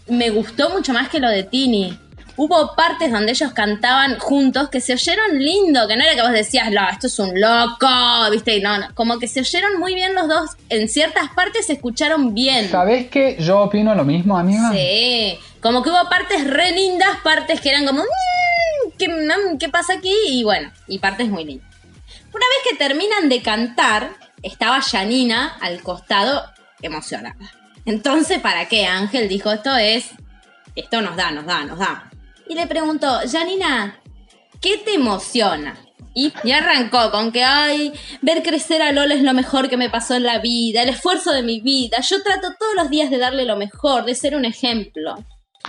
me 0.07 0.29
gustó 0.29 0.69
mucho 0.69 0.93
más 0.93 1.09
que 1.09 1.19
lo 1.19 1.29
de 1.29 1.43
Tini. 1.43 1.97
Hubo 2.37 2.73
partes 2.73 3.11
donde 3.11 3.33
ellos 3.33 3.51
cantaban 3.51 4.17
juntos 4.17 4.69
que 4.69 4.79
se 4.79 4.93
oyeron 4.93 5.37
lindo, 5.39 5.85
que 5.89 5.97
no 5.97 6.03
era 6.05 6.15
que 6.15 6.21
vos 6.21 6.31
decías, 6.31 6.71
no, 6.71 6.87
esto 6.89 7.07
es 7.07 7.19
un 7.19 7.31
loco, 7.39 7.87
viste, 8.31 8.61
no, 8.61 8.77
no, 8.77 8.87
como 8.95 9.19
que 9.19 9.27
se 9.27 9.41
oyeron 9.41 9.77
muy 9.77 9.93
bien 9.93 10.15
los 10.15 10.29
dos, 10.29 10.51
en 10.69 10.87
ciertas 10.87 11.29
partes 11.35 11.65
se 11.65 11.73
escucharon 11.73 12.33
bien. 12.33 12.69
¿Sabés 12.71 13.09
que 13.09 13.35
yo 13.41 13.59
opino 13.59 13.93
lo 13.93 14.05
mismo, 14.05 14.37
amiga? 14.37 14.71
Sí, 14.71 15.37
como 15.61 15.83
que 15.83 15.89
hubo 15.89 16.07
partes 16.09 16.47
re 16.47 16.71
lindas, 16.71 17.17
partes 17.25 17.59
que 17.59 17.71
eran 17.71 17.85
como, 17.85 18.03
"Mm, 18.03 18.91
¿qué, 18.97 19.09
mm, 19.09 19.57
¿qué 19.57 19.67
pasa 19.67 19.95
aquí? 19.95 20.15
Y 20.29 20.45
bueno, 20.45 20.71
y 20.87 20.99
partes 20.99 21.27
muy 21.27 21.43
lindas. 21.43 21.67
Una 22.33 22.45
vez 22.45 22.69
que 22.69 22.77
terminan 22.77 23.27
de 23.27 23.41
cantar, 23.41 24.11
estaba 24.43 24.79
Janina 24.81 25.57
al 25.59 25.81
costado 25.81 26.41
emocionada. 26.81 27.51
Entonces, 27.85 28.39
¿para 28.39 28.67
qué? 28.67 28.85
Ángel 28.85 29.27
dijo, 29.27 29.51
esto 29.51 29.75
es, 29.75 30.11
esto 30.75 31.01
nos 31.01 31.15
da, 31.15 31.31
nos 31.31 31.45
da, 31.45 31.63
nos 31.63 31.79
da. 31.79 32.11
Y 32.47 32.55
le 32.55 32.67
preguntó, 32.67 33.19
Janina, 33.31 33.99
¿qué 34.61 34.77
te 34.77 34.95
emociona? 34.95 35.77
Y, 36.13 36.33
y 36.43 36.51
arrancó 36.51 37.11
con 37.11 37.31
que, 37.31 37.43
ay, 37.43 37.93
ver 38.21 38.43
crecer 38.43 38.81
a 38.81 38.91
Lola 38.91 39.13
es 39.13 39.21
lo 39.21 39.33
mejor 39.33 39.69
que 39.69 39.77
me 39.77 39.89
pasó 39.89 40.15
en 40.15 40.23
la 40.23 40.39
vida, 40.39 40.81
el 40.81 40.89
esfuerzo 40.89 41.31
de 41.31 41.43
mi 41.43 41.61
vida. 41.61 41.99
Yo 42.01 42.21
trato 42.23 42.49
todos 42.59 42.75
los 42.75 42.89
días 42.89 43.09
de 43.09 43.17
darle 43.17 43.45
lo 43.45 43.55
mejor, 43.55 44.05
de 44.05 44.15
ser 44.15 44.35
un 44.35 44.45
ejemplo. 44.45 45.15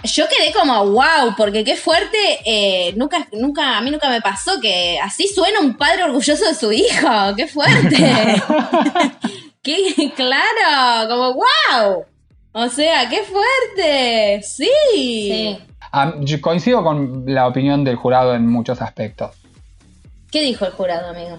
Yo 0.05 0.25
quedé 0.29 0.53
como, 0.53 0.87
wow, 0.87 1.35
porque 1.37 1.62
qué 1.62 1.77
fuerte, 1.77 2.18
eh, 2.46 2.94
nunca, 2.96 3.29
nunca, 3.33 3.77
a 3.77 3.81
mí 3.83 3.90
nunca 3.90 4.09
me 4.09 4.23
pasó 4.23 4.61
que 4.61 4.99
así 4.99 5.29
suena 5.29 5.61
un 5.61 5.77
padre 5.77 6.05
orgulloso 6.05 6.46
de 6.46 6.55
su 6.55 6.73
hijo, 6.73 7.09
qué 7.37 7.46
fuerte. 7.46 7.96
qué 9.62 10.12
claro, 10.16 11.09
como, 11.09 11.35
wow. 11.35 12.05
O 12.53 12.68
sea, 12.68 13.09
qué 13.09 13.23
fuerte. 13.23 14.42
Sí. 14.42 15.59
Ah, 15.92 16.14
yo 16.20 16.40
coincido 16.40 16.83
con 16.83 17.25
la 17.27 17.46
opinión 17.46 17.85
del 17.85 17.96
jurado 17.96 18.35
en 18.35 18.46
muchos 18.46 18.83
aspectos. 18.83 19.37
¿Qué 20.31 20.42
dijo 20.42 20.64
el 20.64 20.73
jurado, 20.73 21.11
amigo? 21.11 21.38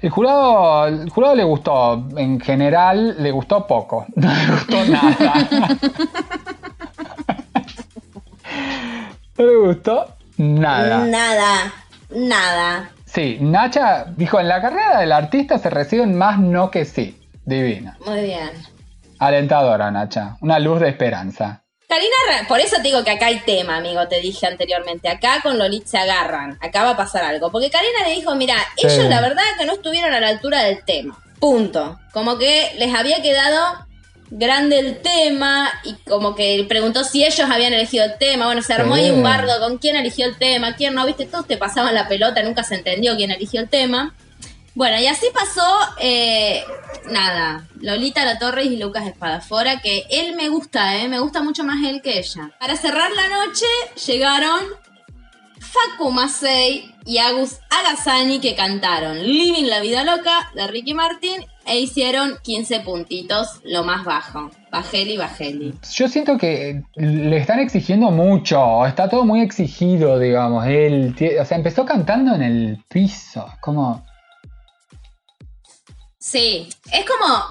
El 0.00 0.10
jurado, 0.10 0.86
el 0.86 1.08
jurado 1.10 1.34
le 1.34 1.44
gustó, 1.44 2.06
en 2.16 2.40
general 2.40 3.22
le 3.22 3.30
gustó 3.30 3.66
poco, 3.66 4.06
no 4.16 4.28
le 4.34 4.46
gustó 4.50 4.84
nada. 4.84 5.34
no 9.38 9.46
le 9.46 9.56
gustó 9.56 10.14
nada. 10.36 11.06
Nada, 11.06 11.72
nada. 12.10 12.90
Sí, 13.06 13.38
Nacha 13.40 14.04
dijo, 14.16 14.40
en 14.40 14.48
la 14.48 14.60
carrera 14.60 15.00
del 15.00 15.12
artista 15.12 15.58
se 15.58 15.70
reciben 15.70 16.18
más 16.18 16.38
no 16.38 16.70
que 16.70 16.84
sí. 16.84 17.23
Divina. 17.44 17.96
Muy 18.06 18.22
bien. 18.22 18.50
Alentadora, 19.18 19.90
Nacha. 19.90 20.36
Una 20.40 20.58
luz 20.58 20.80
de 20.80 20.88
esperanza. 20.88 21.62
Karina, 21.88 22.48
por 22.48 22.58
eso 22.60 22.76
te 22.76 22.82
digo 22.84 23.04
que 23.04 23.10
acá 23.10 23.26
hay 23.26 23.40
tema, 23.40 23.76
amigo, 23.76 24.08
te 24.08 24.20
dije 24.20 24.46
anteriormente. 24.46 25.08
Acá 25.08 25.40
con 25.42 25.58
Lolit 25.58 25.86
se 25.86 25.98
agarran. 25.98 26.58
Acá 26.60 26.82
va 26.82 26.90
a 26.90 26.96
pasar 26.96 27.22
algo. 27.24 27.50
Porque 27.52 27.70
Karina 27.70 28.08
le 28.08 28.14
dijo, 28.14 28.34
mira, 28.34 28.56
Sí. 28.76 28.86
ellos 28.86 29.04
la 29.08 29.20
verdad 29.20 29.42
que 29.58 29.66
no 29.66 29.74
estuvieron 29.74 30.12
a 30.12 30.20
la 30.20 30.28
altura 30.28 30.62
del 30.62 30.82
tema. 30.84 31.16
Punto. 31.38 32.00
Como 32.12 32.38
que 32.38 32.72
les 32.78 32.92
había 32.94 33.22
quedado 33.22 33.86
grande 34.30 34.78
el 34.80 35.02
tema 35.02 35.70
y 35.84 35.92
como 36.08 36.34
que 36.34 36.64
preguntó 36.68 37.04
si 37.04 37.24
ellos 37.24 37.48
habían 37.48 37.74
elegido 37.74 38.04
el 38.04 38.16
tema. 38.18 38.46
Bueno, 38.46 38.62
se 38.62 38.72
armó 38.72 38.94
ahí 38.94 39.04
Sí. 39.04 39.10
un 39.10 39.22
bardo 39.22 39.60
con 39.60 39.78
quién 39.78 39.94
eligió 39.94 40.26
el 40.26 40.36
tema, 40.38 40.74
quién 40.74 40.94
no, 40.94 41.06
viste, 41.06 41.26
todos 41.26 41.46
te 41.46 41.56
pasaban 41.58 41.94
la 41.94 42.08
pelota, 42.08 42.42
nunca 42.42 42.64
se 42.64 42.74
entendió 42.74 43.14
quién 43.16 43.30
eligió 43.30 43.60
el 43.60 43.68
tema. 43.68 44.14
Bueno, 44.74 44.98
y 44.98 45.06
así 45.06 45.26
pasó, 45.32 45.62
eh, 46.00 46.64
nada, 47.08 47.64
Lolita 47.80 48.24
La 48.24 48.40
Torres 48.40 48.66
y 48.66 48.76
Lucas 48.76 49.06
Espadafora, 49.06 49.80
que 49.80 50.04
él 50.10 50.34
me 50.34 50.48
gusta, 50.48 50.96
eh, 50.96 51.08
me 51.08 51.20
gusta 51.20 51.42
mucho 51.42 51.62
más 51.62 51.76
él 51.84 52.02
que 52.02 52.18
ella. 52.18 52.50
Para 52.58 52.76
cerrar 52.76 53.12
la 53.12 53.28
noche 53.28 53.66
llegaron 54.04 54.60
Facu 55.60 56.12
y 57.06 57.18
Agus 57.18 57.60
Agassani 57.70 58.40
que 58.40 58.56
cantaron 58.56 59.22
Living 59.22 59.66
la 59.66 59.80
Vida 59.80 60.02
Loca 60.02 60.50
de 60.56 60.66
Ricky 60.66 60.94
Martin 60.94 61.44
e 61.66 61.78
hicieron 61.78 62.32
15 62.42 62.80
puntitos, 62.80 63.60
lo 63.64 63.84
más 63.84 64.04
bajo. 64.04 64.50
Bajeli, 64.72 65.16
Bajeli. 65.16 65.74
Yo 65.92 66.08
siento 66.08 66.36
que 66.36 66.82
le 66.96 67.36
están 67.36 67.60
exigiendo 67.60 68.10
mucho, 68.10 68.84
está 68.86 69.08
todo 69.08 69.24
muy 69.24 69.40
exigido, 69.40 70.18
digamos. 70.18 70.66
Él, 70.66 71.14
o 71.40 71.44
sea, 71.44 71.56
empezó 71.56 71.84
cantando 71.84 72.34
en 72.34 72.42
el 72.42 72.78
piso, 72.88 73.46
como... 73.60 74.02
Sí, 76.26 76.70
es 76.90 77.04
como. 77.04 77.44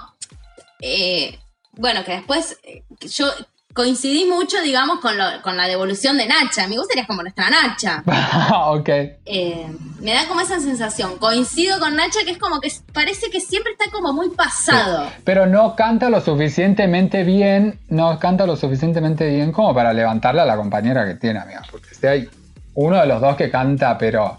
eh, 0.82 1.38
bueno, 1.74 2.04
que 2.04 2.14
después 2.14 2.58
eh, 2.64 2.84
yo 3.08 3.28
coincidí 3.76 4.26
mucho, 4.26 4.62
digamos, 4.62 5.00
con, 5.00 5.16
lo- 5.18 5.42
con 5.44 5.58
la 5.58 5.68
devolución 5.68 6.18
de 6.18 6.26
Nacha. 6.28 6.68
Mi 6.68 6.76
gusto 6.76 6.90
serías 6.90 7.06
como 7.08 7.22
nuestra 7.22 7.50
Nacha. 7.52 8.04
ok. 8.72 8.90
Eh, 9.26 9.68
me 10.00 10.14
da 10.14 10.28
como 10.28 10.42
esa 10.42 10.60
sensación. 10.60 11.18
Coincido 11.20 11.80
con 11.80 11.96
Nacha 11.96 12.20
que 12.26 12.32
es 12.32 12.38
como 12.40 12.60
que 12.60 12.72
parece 12.94 13.30
que 13.30 13.40
siempre 13.42 13.74
está 13.74 13.92
como 13.92 14.12
muy 14.12 14.30
pasado. 14.32 15.08
Pero 15.24 15.46
no 15.46 15.76
canta 15.76 16.10
lo 16.10 16.20
suficientemente 16.22 17.24
bien, 17.24 17.80
no 17.90 18.18
canta 18.20 18.48
lo 18.48 18.56
suficientemente 18.56 19.28
bien 19.30 19.52
como 19.52 19.74
para 19.76 19.94
levantarle 19.94 20.42
a 20.42 20.46
la 20.46 20.56
compañera 20.56 21.06
que 21.06 21.14
tiene, 21.14 21.40
amiga. 21.40 21.62
Porque 21.72 21.94
si 21.94 22.08
hay 22.08 22.30
uno 22.74 23.00
de 23.00 23.06
los 23.06 23.22
dos 23.22 23.36
que 23.36 23.52
canta, 23.52 23.98
pero 24.00 24.38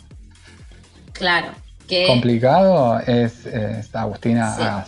Claro. 1.13 1.49
Que 1.89 2.07
complicado, 2.07 2.99
es, 3.01 3.45
es 3.47 3.95
Agustina 3.95 4.85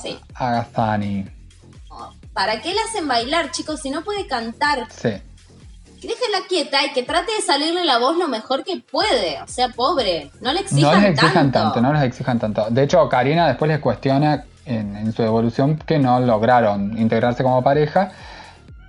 Sí. 0.00 0.08
Sí. 0.08 0.18
Agastani. 0.34 1.26
¿Para 2.32 2.60
qué 2.62 2.72
la 2.74 2.80
hacen 2.88 3.06
bailar, 3.08 3.50
chicos? 3.50 3.80
Si 3.80 3.90
no 3.90 4.02
puede 4.02 4.26
cantar. 4.26 4.86
Sí. 4.90 5.10
Déjela 6.00 6.38
quieta 6.48 6.84
y 6.84 6.92
que 6.92 7.02
trate 7.02 7.30
de 7.32 7.42
salirle 7.42 7.84
la 7.84 7.98
voz 7.98 8.16
lo 8.16 8.26
mejor 8.26 8.64
que 8.64 8.78
puede. 8.80 9.40
O 9.42 9.46
sea, 9.46 9.68
pobre. 9.68 10.30
No 10.40 10.52
le 10.52 10.60
No 10.60 10.66
exijan, 10.66 11.02
les 11.02 11.10
exijan 11.12 11.34
tanto. 11.52 11.58
tanto, 11.60 11.80
no 11.80 11.92
les 11.92 12.02
exijan 12.02 12.38
tanto. 12.38 12.66
De 12.70 12.82
hecho, 12.84 13.08
Karina 13.08 13.46
después 13.48 13.68
les 13.70 13.78
cuestiona 13.80 14.44
en, 14.64 14.96
en 14.96 15.12
su 15.12 15.22
evolución 15.22 15.76
que 15.76 15.98
no 15.98 16.18
lograron 16.20 16.96
integrarse 16.98 17.42
como 17.42 17.62
pareja 17.62 18.10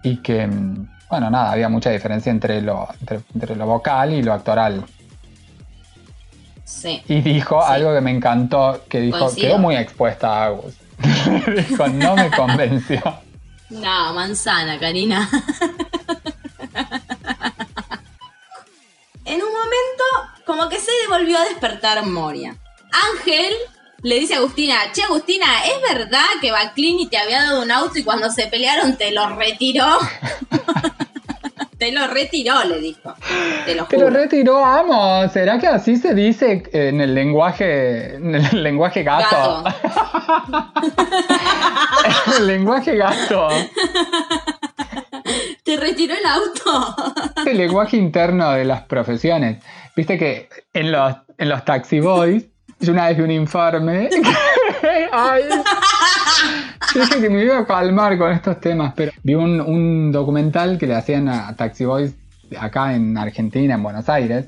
y 0.01 0.17
que, 0.17 0.47
mm, 0.47 0.87
bueno, 1.09 1.29
nada, 1.29 1.51
había 1.51 1.69
mucha 1.69 1.91
diferencia 1.91 2.31
entre 2.31 2.61
lo, 2.61 2.87
entre, 2.99 3.19
entre 3.35 3.55
lo 3.55 3.67
vocal 3.67 4.13
y 4.13 4.23
lo 4.23 4.33
actoral. 4.33 4.83
Sí. 6.65 7.01
Y 7.07 7.21
dijo 7.21 7.61
Sí. 7.61 7.73
algo 7.73 7.93
que 7.93 8.01
me 8.01 8.11
encantó, 8.11 8.83
que 8.89 8.99
dijo, 9.01 9.19
Coincido. 9.19 9.47
quedó 9.47 9.57
muy 9.59 9.75
expuesta 9.75 10.27
a 10.29 10.45
Agus. 10.45 10.73
dijo, 11.69 11.87
no 11.87 12.15
me 12.15 12.31
convenció. 12.31 13.01
No, 13.69 14.13
manzana, 14.13 14.79
Karina. 14.79 15.27
en 19.25 19.35
un 19.41 19.49
momento, 19.53 20.03
como 20.45 20.69
que 20.69 20.79
se 20.79 20.91
volvió 21.09 21.37
a 21.37 21.45
despertar 21.45 22.05
Moria. 22.05 22.55
Ángel 23.17 23.53
le 24.01 24.19
dice 24.19 24.35
a 24.35 24.37
Agustina, 24.37 24.75
che 24.93 25.01
Agustina, 25.03 25.45
¿es 25.65 25.93
verdad 25.93 26.25
que 26.41 26.51
Baclini 26.51 27.07
te 27.07 27.17
había 27.17 27.41
dado 27.43 27.61
un 27.63 27.71
auto 27.71 27.97
y 27.97 28.03
cuando 28.03 28.29
se 28.29 28.47
pelearon 28.47 28.97
te 28.97 29.11
lo 29.11 29.29
retiró? 29.35 29.85
te 31.83 31.91
lo 31.91 32.07
retiró, 32.07 32.63
le 32.63 32.79
dijo. 32.79 33.13
Te 33.65 33.97
lo 33.97 34.09
retiró, 34.09 34.63
amo. 34.63 35.27
¿Será 35.27 35.59
que 35.59 35.67
así 35.67 35.97
se 35.97 36.15
dice 36.15 36.63
en 36.71 37.01
el 37.01 37.13
lenguaje, 37.13 38.15
en 38.15 38.35
el 38.35 38.63
lenguaje 38.63 39.03
gato? 39.03 39.65
Gato. 39.65 40.71
el 42.37 42.47
lenguaje 42.47 42.95
gato. 42.95 43.49
¿Te 45.65 45.75
retiró 45.75 46.13
el 46.13 46.25
auto? 46.25 46.95
el 47.45 47.57
lenguaje 47.57 47.97
interno 47.97 48.51
de 48.51 48.63
las 48.63 48.83
profesiones. 48.83 49.61
Viste 49.93 50.17
que 50.17 50.47
en 50.71 50.89
los, 50.89 51.13
en 51.37 51.49
los 51.49 51.65
taxi 51.65 51.99
boys, 51.99 52.45
yo 52.79 52.93
una 52.93 53.09
vez 53.09 53.17
vi 53.17 53.23
un 53.23 53.31
informe. 53.31 54.09
Ay, 55.11 55.43
dije 56.93 57.21
que 57.21 57.29
me 57.29 57.43
iba 57.43 57.59
a 57.59 57.65
calmar 57.65 58.17
con 58.17 58.31
estos 58.31 58.59
temas, 58.59 58.93
pero 58.95 59.11
vi 59.23 59.35
un, 59.35 59.61
un 59.61 60.11
documental 60.11 60.77
que 60.77 60.87
le 60.87 60.95
hacían 60.95 61.29
a 61.29 61.55
taxi 61.55 61.85
boys 61.85 62.15
acá 62.59 62.93
en 62.93 63.17
Argentina, 63.17 63.75
en 63.75 63.83
Buenos 63.83 64.09
Aires, 64.09 64.45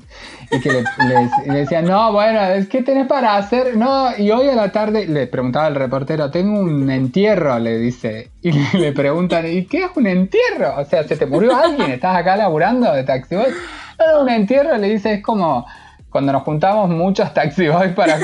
y 0.50 0.60
que 0.60 0.70
le, 0.72 1.52
decían, 1.52 1.86
no, 1.86 2.12
bueno, 2.12 2.40
¿qué 2.70 2.82
tenés 2.82 3.06
para 3.06 3.36
hacer? 3.36 3.76
No, 3.76 4.16
y 4.16 4.30
hoy 4.30 4.48
a 4.48 4.54
la 4.54 4.70
tarde 4.70 5.06
le 5.06 5.26
preguntaba 5.26 5.66
al 5.66 5.74
reportero, 5.74 6.30
tengo 6.30 6.60
un 6.60 6.90
entierro, 6.90 7.58
le 7.58 7.78
dice, 7.78 8.30
y 8.42 8.52
le, 8.52 8.78
le 8.78 8.92
preguntan, 8.92 9.46
¿y 9.46 9.64
qué 9.66 9.84
es 9.84 9.90
un 9.96 10.06
entierro? 10.06 10.76
O 10.78 10.84
sea, 10.84 11.04
¿se 11.04 11.16
te 11.16 11.26
murió 11.26 11.56
alguien? 11.56 11.90
¿Estás 11.90 12.16
acá 12.16 12.36
laburando 12.36 12.92
de 12.92 13.04
taxi 13.04 13.34
boy? 13.34 13.52
No, 13.98 14.22
un 14.22 14.28
entierro, 14.28 14.76
le 14.76 14.88
dice, 14.88 15.14
es 15.14 15.22
como 15.22 15.66
cuando 16.10 16.32
nos 16.32 16.42
juntamos 16.42 16.88
muchos 16.88 17.32
taxi 17.34 17.68
boys 17.68 17.92
para 17.92 18.18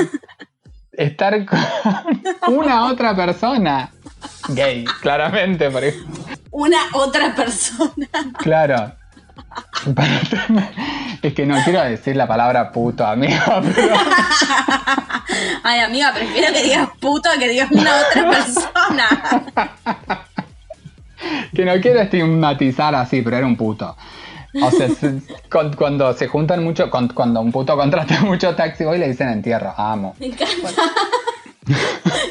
estar 0.93 1.45
con 1.45 1.59
una 2.55 2.87
otra 2.87 3.15
persona. 3.15 3.91
Gay, 4.49 4.85
claramente, 5.01 5.71
porque 5.71 5.95
Una 6.51 6.79
otra 6.95 7.35
persona. 7.35 8.07
Claro. 8.39 8.93
Es 11.23 11.35
que 11.35 11.47
no 11.47 11.57
quiero 11.65 11.83
decir 11.83 12.17
la 12.17 12.27
palabra 12.27 12.73
puto, 12.73 13.07
amigo, 13.07 13.41
pero 13.75 13.95
Ay, 15.63 15.81
amiga, 15.81 16.13
prefiero 16.15 16.53
que 16.53 16.63
digas 16.63 16.89
puto 17.01 17.29
que 17.39 17.49
digas 17.49 17.71
una 17.71 17.91
otra 18.09 18.31
persona. 18.31 19.09
que 21.55 21.65
no 21.65 21.81
quiero 21.81 22.01
estigmatizar 22.01 22.95
así, 22.95 23.23
pero 23.23 23.37
era 23.39 23.47
un 23.47 23.57
puto. 23.57 23.97
O 24.63 24.71
sea, 24.71 24.89
se- 24.89 25.23
con- 25.51 25.75
cuando 25.75 26.13
se 26.15 26.29
juntan 26.29 26.63
mucho, 26.63 26.91
con- 26.91 27.09
cuando 27.09 27.41
un 27.41 27.53
puto 27.53 27.77
contrata 27.77 28.21
mucho 28.23 28.55
taxi 28.55 28.85
boy 28.85 28.99
le 28.99 29.09
dicen 29.09 29.29
entierro, 29.29 29.73
amo. 29.77 30.15
Me 30.19 30.27
encanta. 30.27 30.83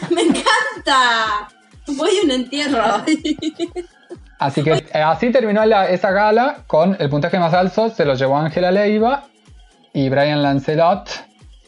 Me 0.10 0.21
encanta. 0.21 1.47
Voy 1.97 2.10
a 2.21 2.25
un 2.25 2.32
entierro. 2.32 2.84
Así 4.39 4.63
que 4.63 4.71
eh, 4.71 5.01
así 5.04 5.32
terminó 5.32 5.63
la- 5.65 5.88
esa 5.89 6.10
gala 6.12 6.63
con 6.65 6.97
el 6.99 7.10
puntaje 7.10 7.38
más 7.38 7.54
alto, 7.54 7.89
se 7.91 8.06
lo 8.06 8.15
llevó 8.15 8.38
Ángela 8.38 8.71
Leiva 8.71 9.25
y 9.93 10.10
Brian 10.10 10.41
Lancelot. 10.41 11.10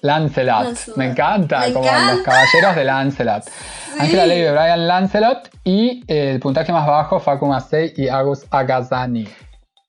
Lancelot, 0.02 0.64
Lancelot. 0.66 0.98
me 0.98 1.06
encanta, 1.06 1.60
Me 1.60 1.72
como 1.74 1.86
encanta. 1.86 2.14
los 2.16 2.24
caballeros 2.24 2.76
de 2.76 2.84
Lancelot. 2.84 3.44
Ángela 4.00 4.26
Leiva 4.26 4.50
y 4.50 4.54
Brian 4.54 4.88
Lancelot 4.88 5.50
y 5.64 6.04
eh, 6.08 6.32
el 6.32 6.40
puntaje 6.40 6.72
más 6.74 6.88
bajo 6.88 7.20
Facu 7.20 7.46
Macei 7.46 7.94
y 7.96 8.08
Agus 8.10 8.44
Agazani. 8.50 9.22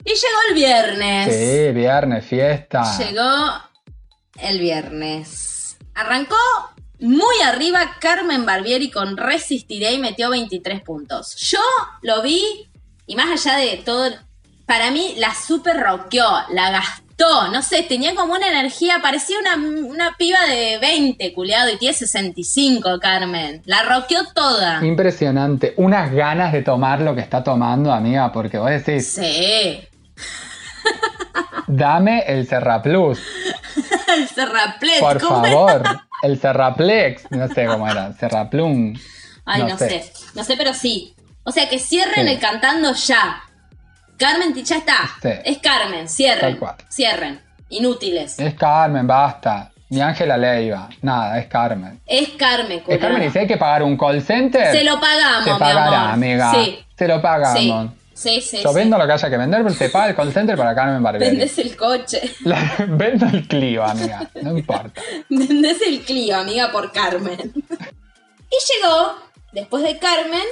Y 0.05 0.11
llegó 0.11 0.38
el 0.51 0.55
viernes. 0.55 1.35
Sí, 1.35 1.73
viernes, 1.73 2.25
fiesta. 2.27 2.83
Llegó 2.99 3.25
el 4.42 4.59
viernes. 4.61 5.79
Arrancó 5.94 6.37
muy 7.00 7.40
arriba 7.44 7.96
Carmen 8.00 8.46
Barbieri 8.46 8.90
con 8.90 9.16
Resistiré 9.16 9.92
y 9.92 9.98
metió 9.98 10.30
23 10.30 10.80
puntos. 10.83 11.35
Yo 11.37 11.61
lo 12.02 12.22
vi 12.22 12.68
y 13.07 13.16
más 13.16 13.46
allá 13.46 13.59
de 13.59 13.76
todo, 13.85 14.11
para 14.66 14.90
mí 14.90 15.14
la 15.18 15.35
super 15.35 15.78
rockeó, 15.78 16.26
la 16.50 16.70
gastó, 16.70 17.48
no 17.48 17.62
sé, 17.62 17.83
tenía 17.83 18.14
como 18.14 18.33
una 18.33 18.48
energía, 18.48 19.00
parecía 19.02 19.37
una, 19.38 19.57
una 19.57 20.16
piba 20.16 20.40
de 20.46 20.78
20, 20.78 21.33
culiado, 21.35 21.70
y 21.70 21.76
tiene 21.76 21.94
65, 21.94 22.98
Carmen. 23.00 23.62
La 23.66 23.83
rockeó 23.83 24.20
toda. 24.35 24.85
Impresionante. 24.85 25.74
Unas 25.76 26.11
ganas 26.12 26.52
de 26.52 26.62
tomar 26.62 27.00
lo 27.02 27.14
que 27.14 27.20
está 27.20 27.44
tomando, 27.44 27.92
amiga, 27.92 28.33
porque 28.33 28.59
vos 28.59 28.70
decís, 28.70 29.07
Sí. 29.12 29.80
dame 31.66 32.24
el 32.26 32.46
Serraplus, 32.46 33.20
El 34.16 34.28
Serraplet, 34.28 35.00
por 35.00 35.20
¿cómo 35.20 35.68
era? 35.68 36.07
El 36.25 36.41
Serraplex, 36.41 37.31
no 37.31 37.49
sé 37.49 37.67
cómo 37.67 37.87
era, 37.89 38.13
Serraplum. 38.15 38.95
Ay, 39.45 39.63
no, 39.63 39.69
No 39.69 39.79
sé. 39.79 39.89
sé. 39.89 40.13
No 40.35 40.43
sé, 40.45 40.57
pero 40.57 40.73
sí. 40.73 41.15
O 41.45 41.53
sea, 41.53 41.69
que 41.69 41.79
cierren 41.79 42.27
Sí. 42.27 42.33
el 42.33 42.39
cantando 42.41 42.93
ya. 42.95 43.43
Carmen, 44.17 44.55
ya 44.55 44.77
está. 44.79 44.97
Sí. 45.21 45.29
Es 45.45 45.59
Carmen, 45.59 46.09
cierren. 46.09 46.59
Cierren. 46.89 47.41
Inútiles. 47.69 48.39
Es 48.39 48.55
Carmen, 48.55 49.07
basta. 49.07 49.71
Ni 49.91 50.01
Ángela 50.01 50.37
Leiva. 50.37 50.89
Nada, 51.03 51.39
es 51.39 51.47
Carmen. 51.47 52.01
Es 52.07 52.31
Carmen, 52.31 52.83
Es 52.89 52.99
Carmen 52.99 53.23
y 53.23 53.31
si 53.31 53.39
hay 53.41 53.47
que 53.47 53.57
pagar 53.57 53.83
un 53.83 53.97
call 53.99 54.23
center, 54.23 54.73
Se 54.73 54.83
lo 54.83 54.99
pagamos, 54.99 55.45
se 55.45 55.53
mi 55.53 55.59
pagará, 55.59 55.99
amor. 56.01 56.11
amiga. 56.15 56.53
Sí. 56.55 56.79
Se 56.97 57.07
lo 57.07 57.21
pagamos. 57.21 57.59
Sí, 57.61 57.73
sí. 58.14 58.59
Yo 58.62 58.70
sí. 58.70 58.74
vendo 58.74 58.96
lo 58.96 59.07
que 59.07 59.12
haya 59.12 59.29
que 59.31 59.37
vender, 59.37 59.62
pero 59.62 59.74
se 59.74 59.88
paga 59.90 60.09
el 60.11 60.14
call 60.16 60.33
center 60.33 60.57
para 60.57 60.74
Carmen 60.74 61.03
Barbieri. 61.03 61.37
Vendés 61.37 61.59
el 61.59 61.77
coche. 61.77 62.20
La- 62.44 62.77
vendo 62.88 63.27
el 63.27 63.46
Clio, 63.48 63.85
amiga. 63.85 64.31
No 64.42 64.57
importa. 64.57 65.03
Vendés 65.29 65.83
el 65.87 66.00
Clio, 66.03 66.37
amiga, 66.37 66.70
por 66.72 66.92
Carmen. 66.92 67.53
y 67.55 68.83
llegó, 68.83 69.16
después 69.53 69.83
de 69.83 69.98
Carmen, 69.98 70.44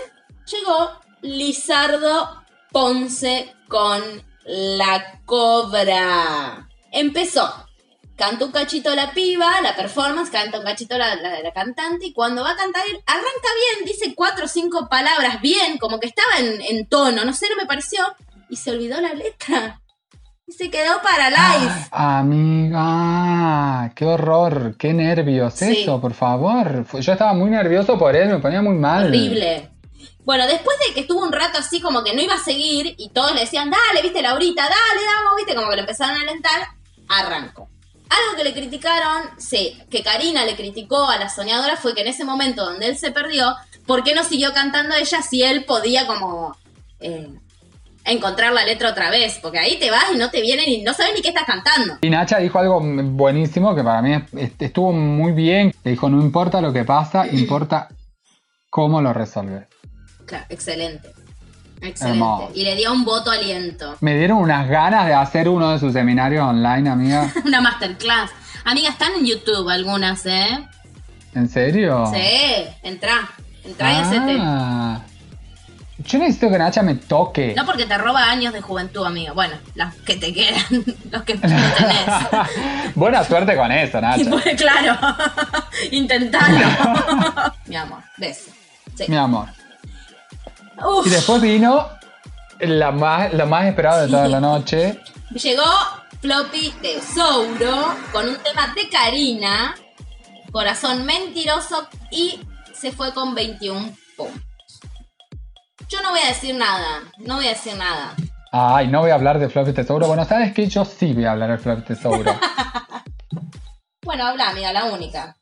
llegó 0.50 0.90
Lizardo 1.22 2.42
Ponce 2.70 3.52
con 3.68 4.00
La 4.44 5.20
Cobra. 5.24 6.68
Empezó. 6.90 7.66
Canta 8.22 8.44
un 8.44 8.52
cachito 8.52 8.94
la 8.94 9.10
piba, 9.10 9.60
la 9.62 9.74
performance, 9.74 10.30
canta 10.30 10.60
un 10.60 10.64
cachito 10.64 10.96
la, 10.96 11.16
la- 11.16 11.40
la 11.40 11.52
cantante 11.52 12.06
y 12.06 12.12
cuando 12.12 12.44
va 12.44 12.52
a 12.52 12.56
cantar 12.56 12.84
arranca 13.04 13.48
bien, 13.74 13.84
dice 13.84 14.14
cuatro 14.14 14.44
o 14.44 14.48
cinco 14.48 14.88
palabras 14.88 15.40
bien, 15.40 15.76
como 15.78 15.98
que 15.98 16.06
estaba 16.06 16.38
en, 16.38 16.60
en 16.60 16.86
tono, 16.86 17.24
no 17.24 17.32
sé, 17.34 17.48
no 17.50 17.56
me 17.56 17.66
pareció, 17.66 18.04
y 18.48 18.54
se 18.56 18.70
olvidó 18.70 19.00
la 19.00 19.12
letra. 19.14 19.80
Y 20.46 20.52
se 20.52 20.70
quedó 20.70 21.00
para 21.02 21.30
live. 21.30 21.72
Amiga, 21.90 23.92
qué 23.94 24.04
horror, 24.04 24.76
qué 24.78 24.92
nervios. 24.92 25.54
Sí. 25.54 25.82
Eso, 25.82 26.00
por 26.00 26.14
favor. 26.14 26.84
Yo 27.00 27.12
estaba 27.12 27.32
muy 27.34 27.50
nervioso 27.50 27.98
por 27.98 28.14
él, 28.14 28.28
me 28.28 28.38
ponía 28.38 28.62
muy 28.62 28.74
mal. 28.76 29.06
Horrible. 29.06 29.70
Bueno, 30.24 30.46
después 30.46 30.76
de 30.86 30.94
que 30.94 31.00
estuvo 31.00 31.20
un 31.22 31.32
rato 31.32 31.58
así 31.58 31.80
como 31.80 32.04
que 32.04 32.14
no 32.14 32.22
iba 32.22 32.34
a 32.34 32.38
seguir 32.38 32.94
y 32.98 33.10
todos 33.10 33.34
le 33.34 33.40
decían, 33.40 33.70
dale, 33.70 34.02
viste, 34.02 34.22
Laurita, 34.22 34.62
dale, 34.62 35.06
vamos, 35.06 35.36
viste, 35.36 35.54
como 35.56 35.68
que 35.70 35.76
lo 35.76 35.82
empezaron 35.82 36.16
a 36.16 36.20
alentar, 36.20 36.68
arrancó. 37.08 37.68
Algo 38.12 38.36
que 38.36 38.44
le 38.44 38.52
criticaron, 38.52 39.22
sí, 39.38 39.80
que 39.90 40.02
Karina 40.02 40.44
le 40.44 40.54
criticó 40.56 41.08
a 41.08 41.18
la 41.18 41.28
soñadora 41.28 41.76
fue 41.76 41.94
que 41.94 42.02
en 42.02 42.08
ese 42.08 42.24
momento 42.24 42.64
donde 42.64 42.86
él 42.88 42.98
se 42.98 43.10
perdió, 43.10 43.54
¿por 43.86 44.04
qué 44.04 44.14
no 44.14 44.22
siguió 44.24 44.52
cantando 44.52 44.94
ella 44.94 45.22
si 45.22 45.42
él 45.42 45.64
podía 45.64 46.06
como 46.06 46.54
eh, 47.00 47.28
encontrar 48.04 48.52
la 48.52 48.64
letra 48.64 48.90
otra 48.90 49.08
vez? 49.10 49.38
Porque 49.40 49.58
ahí 49.58 49.78
te 49.78 49.90
vas 49.90 50.04
y 50.14 50.18
no 50.18 50.30
te 50.30 50.40
vienen 50.42 50.68
y 50.68 50.82
no 50.82 50.92
sabes 50.92 51.12
ni 51.14 51.22
qué 51.22 51.28
estás 51.28 51.44
cantando. 51.46 51.98
Y 52.02 52.10
Nacha 52.10 52.38
dijo 52.38 52.58
algo 52.58 52.80
buenísimo 52.82 53.74
que 53.74 53.82
para 53.82 54.02
mí 54.02 54.14
est- 54.36 54.60
estuvo 54.60 54.92
muy 54.92 55.32
bien. 55.32 55.74
Le 55.84 55.92
dijo, 55.92 56.08
no 56.10 56.20
importa 56.20 56.60
lo 56.60 56.72
que 56.72 56.84
pasa, 56.84 57.26
importa 57.26 57.88
cómo 58.68 59.00
lo 59.00 59.12
resolves. 59.12 59.66
Claro, 60.26 60.44
excelente. 60.50 61.10
Excelente. 61.82 62.18
Hermoso. 62.18 62.52
Y 62.54 62.64
le 62.64 62.76
dio 62.76 62.92
un 62.92 63.04
voto 63.04 63.30
aliento. 63.30 63.96
Me 64.00 64.16
dieron 64.16 64.38
unas 64.38 64.68
ganas 64.68 65.06
de 65.06 65.14
hacer 65.14 65.48
uno 65.48 65.72
de 65.72 65.78
sus 65.78 65.92
seminarios 65.92 66.44
online, 66.46 66.88
amiga. 66.88 67.30
Una 67.44 67.60
masterclass. 67.60 68.30
Amiga, 68.64 68.90
están 68.90 69.12
en 69.18 69.26
YouTube 69.26 69.68
algunas, 69.68 70.24
¿eh? 70.26 70.66
¿En 71.34 71.48
serio? 71.48 72.06
Sí, 72.12 72.64
entra. 72.82 73.28
Entra 73.64 73.92
y 73.92 73.96
hacete. 73.96 74.36
Ah. 74.40 75.00
Yo 76.06 76.18
necesito 76.18 76.50
que 76.50 76.58
Nacha 76.58 76.82
me 76.82 76.96
toque. 76.96 77.54
No 77.56 77.64
porque 77.64 77.86
te 77.86 77.96
roba 77.96 78.24
años 78.30 78.52
de 78.52 78.60
juventud, 78.60 79.04
amigo. 79.06 79.34
Bueno, 79.34 79.54
los 79.74 79.94
que 80.06 80.16
te 80.16 80.32
quedan, 80.32 80.64
los 81.10 81.22
que 81.22 81.34
no 81.34 81.40
tenés. 81.40 82.94
Buena 82.94 83.24
suerte 83.24 83.56
con 83.56 83.70
eso, 83.70 84.00
Nacha. 84.00 84.28
pues, 84.30 84.44
claro, 84.56 84.96
intentalo. 85.90 86.58
Mi 87.66 87.76
amor, 87.76 88.02
beso. 88.18 88.50
Sí. 88.96 89.04
Mi 89.08 89.16
amor. 89.16 89.48
Uf, 90.84 91.06
Y 91.06 91.10
después 91.10 91.40
vino 91.40 91.88
la 92.60 92.90
más, 92.92 93.32
lo 93.32 93.46
más 93.46 93.66
esperado 93.66 94.02
de 94.02 94.08
toda 94.08 94.28
la 94.28 94.40
noche. 94.40 94.98
llegó 95.30 95.64
Floppy 96.20 96.72
de 96.82 97.00
Souro 97.00 97.94
con 98.12 98.28
un 98.28 98.36
tema 98.36 98.72
de 98.74 98.88
Karina, 98.88 99.74
Corazón 100.52 101.04
Mentiroso, 101.04 101.88
y 102.10 102.40
se 102.72 102.92
fue 102.92 103.12
con 103.12 103.34
21 103.34 103.92
puntos. 104.16 104.40
Yo 105.88 106.00
no 106.02 106.10
voy 106.10 106.20
a 106.20 106.28
decir 106.28 106.54
nada, 106.54 107.00
no 107.18 107.36
voy 107.36 107.46
a 107.46 107.50
decir 107.50 107.76
nada. 107.76 108.14
Ay, 108.52 108.88
no 108.88 109.00
voy 109.00 109.10
a 109.10 109.14
hablar 109.14 109.38
de 109.38 109.48
Floppy 109.48 109.72
Tesouro. 109.72 110.06
Bueno, 110.06 110.24
¿sabes 110.24 110.52
qué? 110.52 110.66
Yo 110.68 110.84
sí 110.84 111.12
voy 111.14 111.24
a 111.24 111.32
hablar 111.32 111.50
de 111.50 111.58
Floppy 111.58 111.82
Tesouro. 111.82 112.38
Bueno, 114.04 114.26
habla, 114.26 114.50
amiga, 114.50 114.72
la 114.72 114.86
única. 114.86 115.36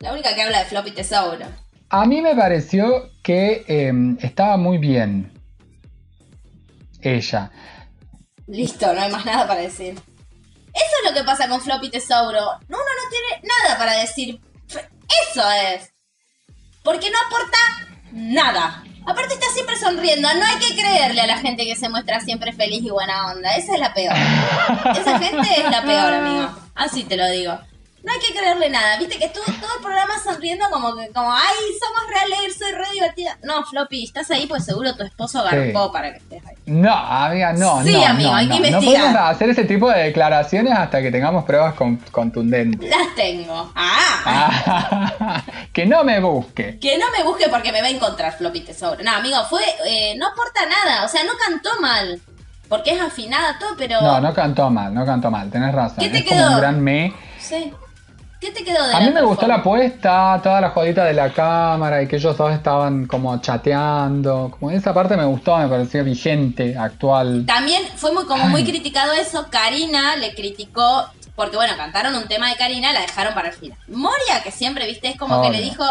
La 0.00 0.12
única 0.12 0.34
que 0.34 0.42
habla 0.42 0.60
de 0.60 0.64
Floppy 0.66 0.92
Tesouro. 0.92 1.44
A 1.88 2.04
mí 2.04 2.20
me 2.20 2.34
pareció 2.34 3.10
que 3.22 3.64
eh, 3.68 3.92
estaba 4.20 4.56
muy 4.56 4.78
bien. 4.78 5.32
Ella. 7.00 7.50
Listo, 8.46 8.92
no 8.92 9.00
hay 9.00 9.10
más 9.10 9.24
nada 9.24 9.46
para 9.46 9.60
decir. 9.60 9.94
Eso 9.94 10.94
es 11.02 11.10
lo 11.10 11.14
que 11.14 11.24
pasa 11.24 11.48
con 11.48 11.60
Floppy 11.60 11.90
Tesouro. 11.90 12.58
Uno 12.68 12.78
no 12.78 13.10
tiene 13.10 13.48
nada 13.48 13.78
para 13.78 13.92
decir. 13.98 14.40
Eso 14.68 15.42
es. 15.50 15.92
Porque 16.82 17.10
no 17.10 17.16
aporta 17.26 17.58
nada. 18.12 18.84
Aparte 19.06 19.34
está 19.34 19.46
siempre 19.54 19.76
sonriendo. 19.76 20.28
No 20.34 20.44
hay 20.44 20.58
que 20.58 20.74
creerle 20.76 21.20
a 21.20 21.26
la 21.26 21.38
gente 21.38 21.64
que 21.64 21.76
se 21.76 21.88
muestra 21.88 22.20
siempre 22.20 22.52
feliz 22.52 22.82
y 22.82 22.90
buena 22.90 23.32
onda. 23.32 23.54
Esa 23.54 23.74
es 23.74 23.80
la 23.80 23.94
peor. 23.94 24.14
Esa 24.96 25.18
gente 25.18 25.48
es 25.56 25.70
la 25.70 25.82
peor, 25.82 26.12
amigo. 26.12 26.50
Así 26.74 27.04
te 27.04 27.16
lo 27.16 27.28
digo. 27.30 27.58
No 28.02 28.12
hay 28.12 28.20
que 28.20 28.34
creerle 28.34 28.68
nada. 28.68 28.98
Viste 28.98 29.18
que 29.18 29.26
estuvo 29.26 29.44
todo 29.44 29.76
el 29.76 29.82
programa 29.82 29.95
sonriendo 30.46 30.66
como 30.70 30.96
que, 30.96 31.08
como, 31.12 31.32
ay, 31.32 31.54
somos 31.80 32.10
re 32.10 32.20
alegres, 32.20 32.56
soy 32.58 32.72
re 32.72 32.92
divertida. 32.92 33.38
No, 33.42 33.64
Floppy, 33.64 34.04
estás 34.04 34.30
ahí 34.30 34.46
pues 34.46 34.64
seguro 34.64 34.94
tu 34.94 35.02
esposo 35.04 35.42
garpó 35.42 35.90
para 35.92 36.12
que 36.12 36.18
estés 36.18 36.46
ahí. 36.46 36.54
No, 36.66 36.92
amiga, 36.92 37.52
no, 37.52 37.82
Sí, 37.82 37.92
no, 37.92 38.06
amigo, 38.06 38.30
no, 38.30 38.36
hay 38.36 38.48
que 38.48 38.54
no. 38.54 38.60
No 38.60 38.66
investigar. 38.68 39.02
podemos 39.02 39.30
hacer 39.30 39.50
ese 39.50 39.64
tipo 39.64 39.90
de 39.90 40.02
declaraciones 40.04 40.72
hasta 40.72 41.02
que 41.02 41.10
tengamos 41.10 41.44
pruebas 41.44 41.74
con- 41.74 41.96
contundentes. 42.10 42.88
Las 42.90 43.14
tengo. 43.14 43.72
Ah, 43.74 43.92
Ah, 44.28 45.42
que 45.72 45.86
no 45.86 46.04
me 46.04 46.20
busque. 46.20 46.78
Que 46.80 46.98
no 46.98 47.06
me 47.16 47.22
busque 47.24 47.48
porque 47.48 47.72
me 47.72 47.80
va 47.80 47.86
a 47.88 47.90
encontrar 47.90 48.36
Floppy 48.36 48.60
Tesouro. 48.60 49.02
No, 49.02 49.12
amigo, 49.12 49.36
fue. 49.48 49.62
eh, 49.86 50.14
no 50.18 50.28
aporta 50.28 50.60
nada. 50.66 51.04
O 51.04 51.08
sea, 51.08 51.22
no 51.24 51.32
cantó 51.44 51.70
mal. 51.80 52.20
Porque 52.68 52.90
es 52.92 53.00
afinada 53.00 53.56
todo, 53.60 53.70
pero. 53.78 54.00
No, 54.00 54.20
no 54.20 54.34
cantó 54.34 54.68
mal, 54.70 54.92
no 54.92 55.06
cantó 55.06 55.30
mal, 55.30 55.48
tenés 55.50 55.72
razón. 55.72 55.98
¿Qué 55.98 56.08
te 56.08 56.18
es 56.18 56.24
como 56.24 56.40
quedó? 56.40 56.50
un 56.52 56.58
gran 56.58 56.80
me. 56.80 57.14
Sí. 57.38 57.72
¿Qué 58.40 58.50
te 58.50 58.62
quedó 58.62 58.86
de 58.86 58.94
A 58.94 59.00
la 59.00 59.06
mí 59.06 59.12
me 59.12 59.22
gustó 59.22 59.46
la 59.46 59.56
apuesta, 59.56 60.38
toda 60.42 60.60
la 60.60 60.70
jodita 60.70 61.04
de 61.04 61.14
la 61.14 61.32
cámara 61.32 62.02
y 62.02 62.06
que 62.06 62.16
ellos 62.16 62.36
dos 62.36 62.52
estaban 62.52 63.06
como 63.06 63.40
chateando. 63.40 64.54
Como 64.58 64.70
esa 64.70 64.92
parte 64.92 65.16
me 65.16 65.24
gustó, 65.24 65.56
me 65.56 65.68
pareció 65.68 66.04
vigente, 66.04 66.76
actual. 66.76 67.44
También 67.46 67.82
fue 67.96 68.12
muy 68.12 68.24
como 68.26 68.46
muy 68.48 68.64
criticado 68.64 69.12
eso. 69.12 69.46
Karina 69.50 70.16
le 70.16 70.34
criticó. 70.34 71.06
Porque 71.34 71.56
bueno, 71.56 71.74
cantaron 71.76 72.14
un 72.14 72.28
tema 72.28 72.48
de 72.48 72.56
Karina, 72.56 72.92
la 72.92 73.02
dejaron 73.02 73.34
para 73.34 73.48
el 73.48 73.54
final. 73.54 73.78
Moria, 73.88 74.42
que 74.42 74.50
siempre, 74.50 74.86
viste, 74.86 75.08
es 75.08 75.16
como 75.16 75.42
que 75.42 75.50
le 75.50 75.60
dijo. 75.60 75.84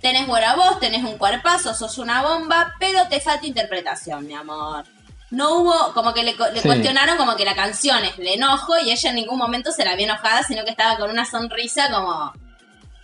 Tenés 0.00 0.26
buena 0.26 0.56
voz, 0.56 0.80
tenés 0.80 1.04
un 1.04 1.16
cuerpazo, 1.16 1.74
sos 1.74 1.96
una 1.98 2.22
bomba, 2.22 2.74
pero 2.80 3.06
te 3.08 3.20
falta 3.20 3.46
interpretación, 3.46 4.26
mi 4.26 4.34
amor. 4.34 4.84
No 5.32 5.56
hubo, 5.56 5.92
como 5.94 6.14
que 6.14 6.22
le, 6.22 6.36
co- 6.36 6.48
le 6.50 6.60
Sí. 6.60 6.68
cuestionaron 6.68 7.16
como 7.16 7.34
que 7.36 7.44
la 7.44 7.54
canción 7.54 8.04
es 8.04 8.16
el 8.18 8.28
enojo 8.28 8.78
y 8.78 8.90
ella 8.92 9.10
en 9.10 9.16
ningún 9.16 9.38
momento 9.38 9.72
se 9.72 9.84
la 9.84 9.96
vio 9.96 10.04
enojada, 10.04 10.42
sino 10.44 10.62
que 10.64 10.70
estaba 10.70 10.96
con 10.98 11.10
una 11.10 11.24
sonrisa 11.24 11.90
como... 11.90 12.32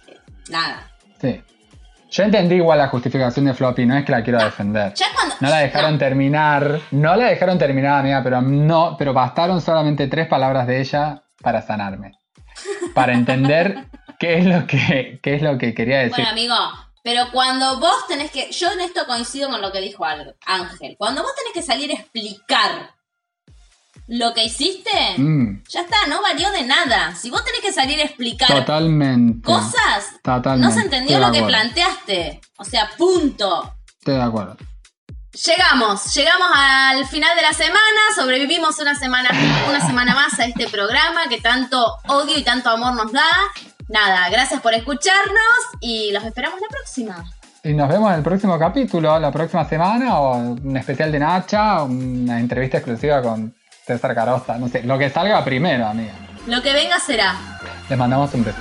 eh, 0.07 0.17
Nada. 0.51 0.89
Sí. 1.21 1.43
Yo 2.11 2.23
entendí 2.23 2.55
igual 2.55 2.79
la 2.79 2.89
justificación 2.89 3.45
de 3.47 3.53
Floppy, 3.55 3.85
no 3.85 3.97
es 3.97 4.05
que 4.05 4.13
la 4.13 4.23
quiero 4.23 4.39
defender. 4.43 4.95
Ya 4.95 5.07
cuando... 5.15 5.35
No 5.41 5.49
la 5.51 5.59
dejaron 5.59 5.93
No. 5.93 5.99
terminar, 5.99 6.81
no 6.91 7.17
la 7.17 7.25
dejaron 7.27 7.59
terminar, 7.59 8.01
amiga, 8.01 8.23
pero 8.23 8.41
no, 8.41 8.97
pero 8.99 9.13
bastaron 9.13 9.61
solamente 9.61 10.07
tres 10.07 10.27
palabras 10.29 10.67
de 10.67 10.81
ella 10.81 11.23
para 11.43 11.61
sanarme. 11.63 12.13
Para 12.95 13.13
entender 13.13 13.85
qué 14.19 14.39
es 14.39 14.47
lo 14.47 14.67
que, 14.67 15.21
qué 15.23 15.35
es 15.35 15.43
lo 15.43 15.59
que 15.59 15.75
quería 15.75 15.99
decir. 15.99 16.17
Bueno, 16.17 16.31
amigo, 16.31 16.55
pero 17.09 17.31
cuando 17.33 17.81
vos 17.81 18.07
tenés 18.07 18.31
que... 18.31 18.51
Yo 18.53 18.71
en 18.71 18.81
esto 18.81 19.07
coincido 19.07 19.49
con 19.49 19.63
lo 19.63 19.73
que 19.73 19.81
dijo 19.81 20.05
Ángel. 20.05 20.95
Cuando 20.99 21.23
vos 21.23 21.33
tenés 21.35 21.55
que 21.55 21.63
salir 21.63 21.91
a 21.91 21.95
explicar 21.95 22.91
lo 24.09 24.35
que 24.35 24.45
hiciste, 24.45 24.91
Mm, 25.17 25.63
ya 25.71 25.81
está, 25.81 26.07
no 26.07 26.21
valió 26.21 26.51
de 26.51 26.65
nada. 26.65 27.15
Si 27.15 27.31
vos 27.31 27.43
tenés 27.47 27.63
que 27.63 27.73
salir 27.73 27.99
a 27.99 28.03
explicar 28.03 28.49
totalmente. 28.49 29.41
cosas, 29.43 30.21
Totalmente. 30.23 30.67
no 30.69 30.71
se 30.71 30.81
entendió 30.83 31.19
lo 31.19 31.33
que 31.33 31.43
planteaste. 31.45 32.43
O 32.59 32.65
sea, 32.67 32.91
punto. 32.99 33.75
Estoy 34.01 34.17
de 34.17 34.23
acuerdo. 34.23 34.59
Llegamos, 35.47 36.15
llegamos 36.15 36.49
al 36.55 37.07
final 37.07 37.35
de 37.37 37.43
la 37.43 37.55
semana, 37.55 38.01
sobrevivimos 38.15 38.79
una 38.81 38.95
semana, 38.95 39.31
una 39.67 39.81
semana 39.81 40.15
más 40.15 40.39
a 40.41 40.45
este 40.45 40.69
programa 40.69 41.27
que 41.31 41.41
tanto 41.41 41.87
odio 42.09 42.37
y 42.37 42.43
tanto 42.45 42.69
amor 42.69 42.93
nos 42.93 43.13
da. 43.13 43.31
Nada, 43.89 44.29
gracias 44.29 44.61
por 44.61 44.75
escucharnos 44.75 45.59
y 45.81 46.13
los 46.13 46.23
esperamos 46.25 46.61
la 46.61 46.69
próxima. 46.69 47.25
Y 47.65 47.73
nos 47.73 47.89
vemos 47.89 48.11
en 48.11 48.19
el 48.19 48.23
próximo 48.23 48.59
capítulo, 48.59 49.19
la 49.19 49.33
próxima 49.33 49.67
semana, 49.67 50.19
o 50.21 50.37
un 50.37 50.77
especial 50.77 51.11
de 51.11 51.19
Nacha, 51.19 51.83
una 51.83 52.39
entrevista 52.39 52.79
exclusiva 52.79 53.23
con 53.23 53.55
César 53.87 54.15
Carosta. 54.15 54.59
No 54.59 54.69
sé, 54.69 54.83
lo 54.83 54.99
que 54.99 55.09
salga 55.09 55.43
primero, 55.43 55.87
amiga. 55.87 56.13
Lo 56.47 56.63
que 56.63 56.73
venga 56.73 56.99
será. 57.01 57.35
Les 57.89 57.99
mandamos 57.99 58.33
un 58.35 58.45
beso. 58.45 58.59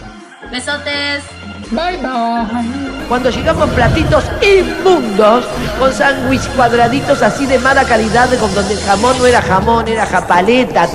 Besotes. 0.50 1.24
Bye 1.72 1.98
bye. 1.98 3.08
Cuando 3.10 3.30
llegamos 3.30 3.70
platitos 3.72 4.24
inmundos, 4.42 5.46
con 5.78 5.94
sándwich 5.94 6.48
cuadraditos 6.56 7.22
así 7.22 7.46
de 7.46 7.60
mala 7.60 7.84
calidad, 7.84 8.30
con 8.40 8.54
donde 8.56 8.74
el 8.74 8.80
jamón 8.80 9.18
no 9.18 9.26
era 9.26 9.42
jamón, 9.42 9.88
era 9.90 10.06
japaleta. 10.06 10.88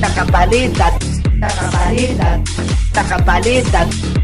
La 0.00 0.08
japaleta, 0.08 0.92
la 1.40 1.48
japaleta, 1.48 2.40
la 2.94 3.04
japaleta. 3.04 4.19